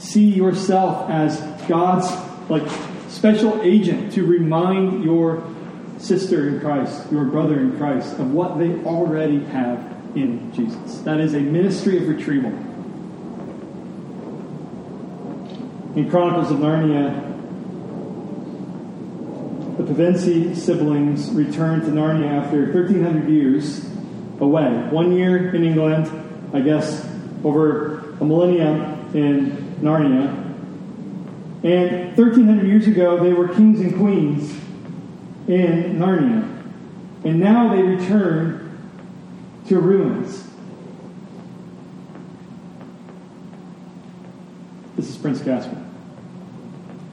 see 0.00 0.30
yourself 0.30 1.10
as 1.10 1.40
God's 1.68 2.10
like 2.50 2.66
special 3.08 3.60
agent 3.62 4.12
to 4.14 4.24
remind 4.24 5.04
your 5.04 5.46
sister 5.98 6.48
in 6.48 6.60
Christ, 6.60 7.12
your 7.12 7.24
brother 7.24 7.60
in 7.60 7.76
Christ, 7.76 8.18
of 8.18 8.32
what 8.32 8.58
they 8.58 8.72
already 8.84 9.44
have 9.44 9.78
in 10.16 10.52
Jesus. 10.52 10.98
That 11.00 11.20
is 11.20 11.34
a 11.34 11.40
ministry 11.40 11.98
of 11.98 12.08
retrieval. 12.08 12.50
In 15.96 16.08
Chronicles 16.08 16.50
of 16.50 16.58
Narnia, 16.58 17.26
the 19.76 19.82
Pevensie 19.82 20.56
siblings 20.56 21.30
returned 21.30 21.82
to 21.82 21.88
Narnia 21.88 22.44
after 22.44 22.72
1,300 22.72 23.28
years 23.28 23.84
away. 24.40 24.70
One 24.90 25.12
year 25.12 25.54
in 25.54 25.64
England, 25.64 26.08
I 26.54 26.60
guess 26.60 27.06
over 27.44 27.98
a 28.20 28.24
millennium 28.24 28.99
in 29.14 29.76
Narnia. 29.80 30.28
And 31.62 32.16
1,300 32.16 32.66
years 32.66 32.86
ago, 32.86 33.22
they 33.22 33.32
were 33.32 33.48
kings 33.48 33.80
and 33.80 33.96
queens 33.96 34.50
in 35.46 35.98
Narnia. 35.98 36.46
And 37.24 37.40
now 37.40 37.74
they 37.74 37.82
return 37.82 38.78
to 39.68 39.78
ruins. 39.78 40.48
This 44.96 45.08
is 45.08 45.16
Prince 45.16 45.42
Caspian. 45.42 45.86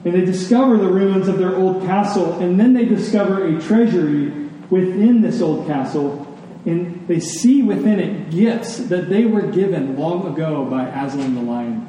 And 0.06 0.14
they 0.14 0.26
discover 0.26 0.78
the 0.78 0.88
ruins 0.88 1.28
of 1.28 1.38
their 1.38 1.56
old 1.56 1.84
castle, 1.84 2.40
and 2.40 2.60
then 2.60 2.74
they 2.74 2.86
discover 2.86 3.46
a 3.46 3.62
treasury 3.62 4.30
within 4.70 5.22
this 5.22 5.42
old 5.42 5.68
castle, 5.68 6.27
and 6.68 7.08
they 7.08 7.22
see 7.22 7.64
within 7.64 7.98
it 7.98 8.30
gifts 8.30 8.78
that 8.78 9.08
they 9.08 9.24
were 9.24 9.42
given 9.42 9.98
long 9.98 10.28
ago 10.28 10.66
by 10.66 10.86
Aslan 10.86 11.34
the 11.34 11.42
lion. 11.42 11.88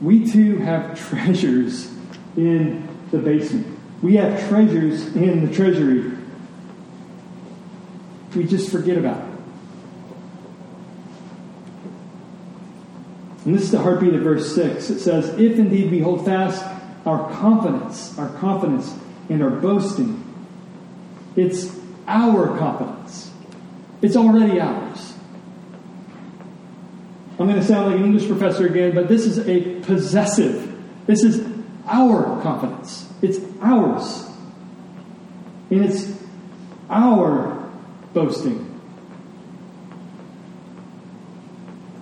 We 0.00 0.28
too 0.28 0.58
have 0.58 0.98
treasures 1.08 1.88
in 2.36 2.88
the 3.12 3.18
basement. 3.18 3.78
We 4.02 4.16
have 4.16 4.48
treasures 4.48 5.14
in 5.14 5.46
the 5.46 5.54
treasury. 5.54 6.18
We 8.34 8.44
just 8.44 8.72
forget 8.72 8.98
about 8.98 9.18
it. 9.18 9.34
And 13.44 13.54
this 13.54 13.62
is 13.62 13.70
the 13.70 13.78
heartbeat 13.78 14.14
of 14.14 14.22
verse 14.22 14.52
6. 14.52 14.90
It 14.90 14.98
says, 14.98 15.28
If 15.38 15.60
indeed 15.60 15.92
we 15.92 16.00
hold 16.00 16.24
fast 16.24 16.64
our 17.06 17.30
confidence, 17.34 18.18
our 18.18 18.30
confidence 18.30 18.92
and 19.28 19.44
our 19.44 19.50
boasting, 19.50 20.23
it's 21.36 21.74
our 22.06 22.56
confidence. 22.58 23.30
It's 24.02 24.16
already 24.16 24.60
ours. 24.60 25.14
I'm 27.38 27.48
going 27.48 27.58
to 27.58 27.64
sound 27.64 27.90
like 27.90 27.96
an 28.00 28.04
English 28.04 28.28
professor 28.28 28.66
again, 28.66 28.94
but 28.94 29.08
this 29.08 29.26
is 29.26 29.38
a 29.48 29.80
possessive. 29.80 30.70
This 31.06 31.24
is 31.24 31.44
our 31.86 32.40
confidence. 32.42 33.08
It's 33.22 33.38
ours. 33.60 34.30
And 35.70 35.84
it's 35.84 36.12
our 36.88 37.68
boasting. 38.12 38.70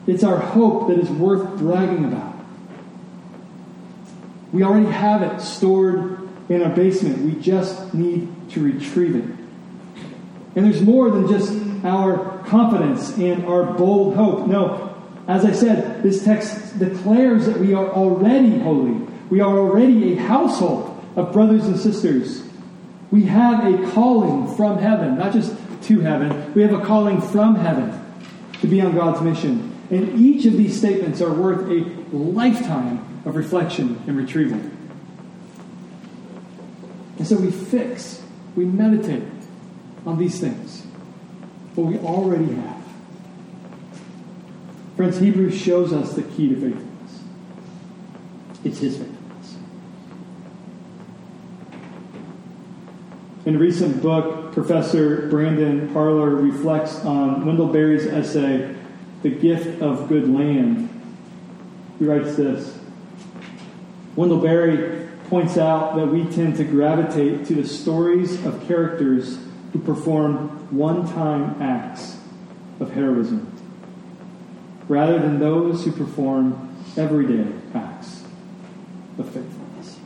It's 0.06 0.24
our 0.24 0.38
hope 0.38 0.88
that 0.88 0.98
is 0.98 1.08
worth 1.08 1.58
bragging 1.58 2.04
about. 2.04 2.34
We 4.52 4.64
already 4.64 4.86
have 4.86 5.22
it 5.22 5.40
stored 5.40 6.21
in 6.52 6.62
our 6.62 6.70
basement. 6.70 7.18
We 7.18 7.40
just 7.40 7.94
need 7.94 8.28
to 8.50 8.62
retrieve 8.62 9.16
it. 9.16 9.24
And 10.54 10.66
there's 10.66 10.82
more 10.82 11.10
than 11.10 11.28
just 11.28 11.52
our 11.84 12.38
confidence 12.46 13.16
and 13.16 13.46
our 13.46 13.64
bold 13.64 14.14
hope. 14.14 14.46
No, 14.46 14.94
as 15.26 15.44
I 15.44 15.52
said, 15.52 16.02
this 16.02 16.24
text 16.24 16.78
declares 16.78 17.46
that 17.46 17.58
we 17.58 17.72
are 17.74 17.88
already 17.88 18.58
holy. 18.58 19.00
We 19.30 19.40
are 19.40 19.56
already 19.56 20.12
a 20.12 20.16
household 20.16 21.02
of 21.16 21.32
brothers 21.32 21.66
and 21.66 21.78
sisters. 21.78 22.42
We 23.10 23.24
have 23.24 23.64
a 23.64 23.90
calling 23.92 24.54
from 24.56 24.78
heaven, 24.78 25.18
not 25.18 25.32
just 25.32 25.54
to 25.84 26.00
heaven. 26.00 26.52
We 26.54 26.62
have 26.62 26.72
a 26.74 26.84
calling 26.84 27.20
from 27.20 27.56
heaven 27.56 27.98
to 28.60 28.66
be 28.66 28.80
on 28.80 28.94
God's 28.94 29.20
mission. 29.22 29.70
And 29.90 30.18
each 30.20 30.44
of 30.46 30.54
these 30.54 30.76
statements 30.76 31.20
are 31.20 31.32
worth 31.32 31.68
a 31.68 32.14
lifetime 32.14 33.22
of 33.24 33.36
reflection 33.36 34.02
and 34.06 34.16
retrieval. 34.16 34.60
And 37.22 37.28
so 37.28 37.36
we 37.36 37.52
fix, 37.52 38.20
we 38.56 38.64
meditate 38.64 39.22
on 40.04 40.18
these 40.18 40.40
things, 40.40 40.80
what 41.76 41.86
we 41.86 41.96
already 41.98 42.52
have. 42.52 42.82
Friends, 44.96 45.20
Hebrews 45.20 45.56
shows 45.56 45.92
us 45.92 46.14
the 46.14 46.24
key 46.24 46.48
to 46.48 46.56
faithfulness. 46.56 47.22
It's 48.64 48.80
his 48.80 48.96
faithfulness. 48.96 49.56
In 53.46 53.54
a 53.54 53.58
recent 53.60 54.02
book, 54.02 54.52
Professor 54.52 55.28
Brandon 55.28 55.92
Parler 55.92 56.30
reflects 56.30 57.04
on 57.04 57.46
Wendell 57.46 57.68
Berry's 57.68 58.04
essay, 58.04 58.74
the 59.22 59.30
gift 59.30 59.80
of 59.80 60.08
good 60.08 60.28
land. 60.28 60.88
He 62.00 62.04
writes 62.04 62.34
this 62.34 62.80
Wendell 64.16 64.40
Berry 64.40 65.01
points 65.32 65.56
out 65.56 65.96
that 65.96 66.08
we 66.08 66.26
tend 66.26 66.56
to 66.56 66.62
gravitate 66.62 67.46
to 67.46 67.54
the 67.54 67.66
stories 67.66 68.44
of 68.44 68.66
characters 68.68 69.38
who 69.72 69.78
perform 69.78 70.46
one 70.70 71.10
time 71.14 71.56
acts 71.62 72.18
of 72.80 72.92
heroism 72.92 73.50
rather 74.88 75.18
than 75.18 75.38
those 75.38 75.86
who 75.86 75.92
perform 75.92 76.76
everyday 76.98 77.50
acts 77.72 78.24
of 79.16 79.24
faithfulness. 79.24 79.98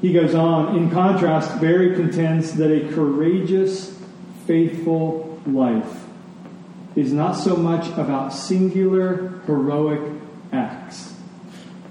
He 0.00 0.12
goes 0.12 0.34
on, 0.34 0.76
in 0.76 0.90
contrast, 0.90 1.60
Berry 1.60 1.94
contends 1.94 2.54
that 2.54 2.72
a 2.72 2.92
courageous 2.92 3.96
faithful 4.44 5.40
life 5.46 6.04
is 6.96 7.12
not 7.12 7.34
so 7.36 7.56
much 7.56 7.86
about 7.96 8.32
singular 8.32 9.38
heroic 9.46 10.00
acts, 10.50 11.14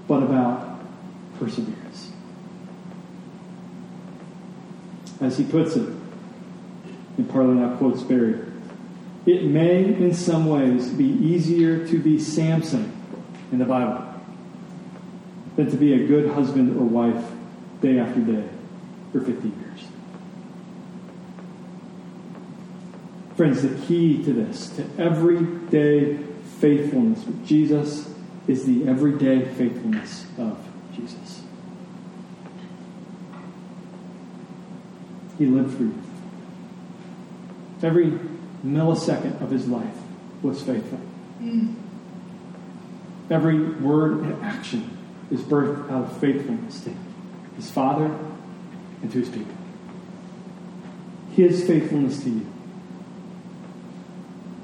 but 0.08 0.22
about 0.22 0.80
perseverance. 1.38 2.10
As 5.20 5.36
he 5.36 5.44
puts 5.44 5.76
it, 5.76 5.88
and 7.18 7.30
Parler 7.30 7.54
now 7.54 7.76
quotes 7.76 8.02
Berry, 8.02 8.40
it 9.26 9.44
may 9.44 9.84
in 9.84 10.14
some 10.14 10.46
ways 10.46 10.88
be 10.88 11.04
easier 11.04 11.86
to 11.86 11.98
be 11.98 12.18
Samson 12.18 12.96
in 13.52 13.58
the 13.58 13.64
Bible 13.64 14.04
than 15.56 15.70
to 15.70 15.76
be 15.76 15.92
a 15.92 16.06
good 16.06 16.30
husband 16.30 16.76
or 16.78 16.84
wife 16.84 17.30
day 17.82 17.98
after 17.98 18.20
day 18.20 18.48
for 19.12 19.20
50 19.20 19.48
years. 19.48 19.84
Friends, 23.36 23.62
the 23.62 23.86
key 23.86 24.22
to 24.24 24.32
this, 24.32 24.70
to 24.70 24.84
everyday 24.98 26.16
faithfulness 26.60 27.24
with 27.24 27.46
Jesus, 27.46 28.12
is 28.48 28.64
the 28.64 28.88
everyday 28.88 29.44
faithfulness 29.44 30.26
of 30.38 30.58
Jesus. 30.96 31.42
He 35.36 35.46
lived 35.46 35.76
for 35.76 35.82
you. 35.84 36.02
Every 37.82 38.18
millisecond 38.64 39.40
of 39.40 39.50
his 39.50 39.68
life 39.68 39.94
was 40.42 40.62
faithful. 40.62 40.98
Mm. 41.40 41.74
Every 43.30 43.60
word 43.60 44.20
and 44.20 44.42
action 44.42 44.96
is 45.30 45.42
birthed 45.42 45.90
out 45.90 46.10
of 46.10 46.18
faithfulness 46.18 46.82
to 46.84 46.94
his 47.54 47.70
Father 47.70 48.06
and 49.02 49.12
to 49.12 49.18
his 49.18 49.28
people. 49.28 49.54
His 51.36 51.64
faithfulness 51.66 52.22
to 52.24 52.30
you 52.30 52.46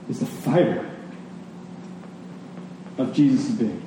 is 0.09 0.21
the 0.21 0.27
fiber 0.27 0.94
of 2.99 3.13
Jesus' 3.15 3.51
being. 3.51 3.83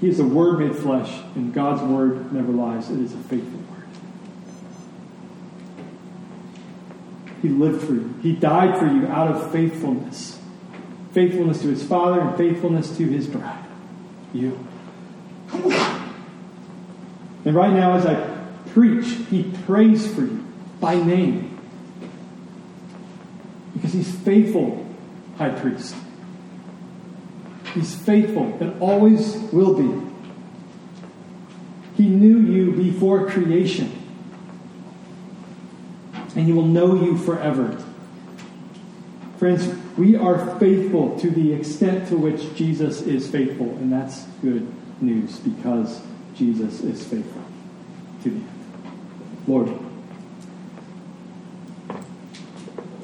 He 0.00 0.08
is 0.08 0.18
a 0.18 0.24
word 0.24 0.60
made 0.60 0.74
flesh, 0.76 1.20
and 1.34 1.52
God's 1.52 1.82
word 1.82 2.32
never 2.32 2.52
lies. 2.52 2.90
It 2.90 3.00
is 3.00 3.12
a 3.12 3.18
faithful 3.18 3.58
word. 3.58 3.86
He 7.42 7.48
lived 7.48 7.82
for 7.84 7.92
you. 7.94 8.14
He 8.22 8.32
died 8.32 8.78
for 8.78 8.86
you 8.86 9.06
out 9.08 9.28
of 9.28 9.52
faithfulness. 9.52 10.38
Faithfulness 11.12 11.60
to 11.62 11.68
his 11.68 11.82
Father 11.82 12.20
and 12.20 12.36
faithfulness 12.36 12.96
to 12.96 13.04
his 13.04 13.26
bride. 13.26 13.64
You. 14.32 14.58
And 17.44 17.54
right 17.54 17.72
now, 17.72 17.94
as 17.94 18.06
I 18.06 18.38
preach, 18.70 19.06
he 19.28 19.52
prays 19.64 20.12
for 20.14 20.22
you 20.22 20.44
by 20.80 20.94
name. 20.94 21.58
Because 23.74 23.92
he's 23.92 24.14
faithful, 24.14 24.86
high 25.40 25.48
priest. 25.48 25.96
He's 27.72 27.96
faithful 27.96 28.58
and 28.60 28.78
always 28.82 29.36
will 29.52 29.74
be. 29.74 30.06
He 31.96 32.08
knew 32.08 32.40
you 32.40 32.72
before 32.72 33.30
creation. 33.30 33.90
And 36.36 36.44
he 36.44 36.52
will 36.52 36.66
know 36.66 36.94
you 36.94 37.16
forever. 37.16 37.82
Friends, 39.38 39.66
we 39.96 40.14
are 40.14 40.58
faithful 40.58 41.18
to 41.20 41.30
the 41.30 41.54
extent 41.54 42.08
to 42.08 42.18
which 42.18 42.54
Jesus 42.54 43.00
is 43.00 43.26
faithful. 43.30 43.70
And 43.76 43.90
that's 43.90 44.24
good 44.42 44.70
news 45.00 45.38
because 45.38 46.02
Jesus 46.34 46.82
is 46.82 47.02
faithful 47.02 47.42
to 48.24 48.28
the 48.28 48.36
end. 48.36 48.48
Lord, 49.46 49.89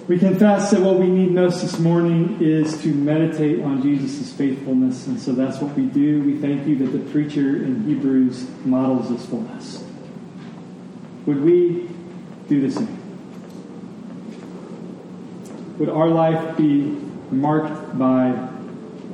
We 0.09 0.21
confess 0.21 0.71
that 0.71 0.83
what 0.83 1.01
we 1.01 1.09
need 1.09 1.33
most 1.33 1.63
this 1.63 1.81
morning 1.81 2.39
is 2.41 2.81
to 2.83 2.95
meditate 2.95 3.61
on 3.65 3.83
Jesus' 3.83 4.33
faithfulness, 4.33 5.09
and 5.09 5.19
so 5.19 5.33
that's 5.33 5.61
what 5.61 5.75
we 5.75 5.87
do. 5.87 6.23
We 6.23 6.39
thank 6.39 6.65
you 6.69 6.77
that 6.77 6.97
the 6.97 7.11
preacher 7.11 7.57
in 7.65 7.83
Hebrews 7.83 8.49
models 8.65 9.11
this 9.11 9.27
for 9.27 9.45
us. 9.57 9.83
Would 11.27 11.43
we 11.43 11.89
do 12.49 12.61
the 12.61 12.71
same? 12.71 13.03
Would 15.79 15.89
our 15.89 16.09
life 16.09 16.57
be 16.57 16.97
marked 17.33 17.99
by 17.99 18.49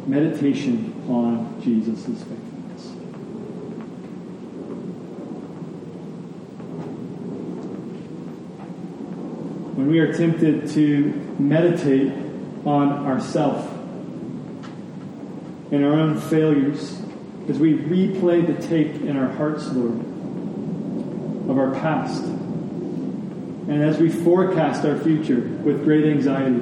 meditation 0.06 0.92
on 1.08 1.58
Jesus' 1.62 2.04
faithfulness? 2.04 2.51
When 9.74 9.86
we 9.88 9.98
are 10.00 10.12
tempted 10.12 10.68
to 10.68 11.12
meditate 11.38 12.12
on 12.64 13.06
ourself 13.06 13.70
and 15.72 15.84
our 15.84 15.92
own 15.92 16.20
failures 16.20 17.00
as 17.48 17.58
we 17.58 17.74
replay 17.74 18.46
the 18.46 18.66
tape 18.66 19.02
in 19.02 19.16
our 19.16 19.32
hearts, 19.32 19.66
Lord, 19.68 19.98
of 21.48 21.58
our 21.58 21.72
past, 21.72 22.22
and 22.22 23.82
as 23.82 23.98
we 23.98 24.10
forecast 24.10 24.84
our 24.84 24.98
future 24.98 25.40
with 25.40 25.84
great 25.84 26.04
anxiety, 26.04 26.60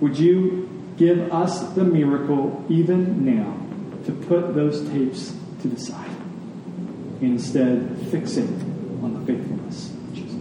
would 0.00 0.18
you 0.18 0.68
give 0.96 1.32
us 1.32 1.60
the 1.74 1.84
miracle 1.84 2.64
even 2.68 3.24
now 3.24 3.52
to 4.06 4.12
put 4.12 4.54
those 4.54 4.88
tapes 4.90 5.34
to 5.62 5.68
the 5.68 5.78
side 5.78 6.10
instead 7.20 7.80
fixate 8.10 8.62
on 9.02 9.14
the 9.14 9.26
faithfulness 9.26 9.90
of 9.90 10.14
Jesus? 10.14 10.34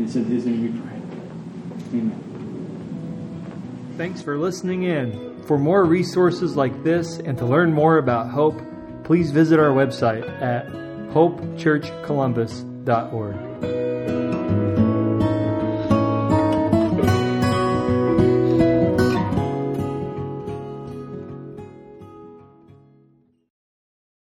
And 0.00 0.08
it's 0.08 0.16
in 0.16 0.24
His 0.24 0.46
name 0.46 0.62
we 0.62 0.68
pray. 0.80 0.96
Amen. 1.98 3.92
Thanks 3.98 4.22
for 4.22 4.38
listening 4.38 4.84
in. 4.84 5.44
For 5.44 5.58
more 5.58 5.84
resources 5.84 6.56
like 6.56 6.82
this 6.82 7.18
and 7.18 7.36
to 7.36 7.44
learn 7.44 7.70
more 7.70 7.98
about 7.98 8.30
Hope, 8.30 8.58
please 9.04 9.30
visit 9.30 9.60
our 9.60 9.68
website 9.68 10.26
at 10.40 10.66
hopechurchcolumbus.org. 11.12 13.79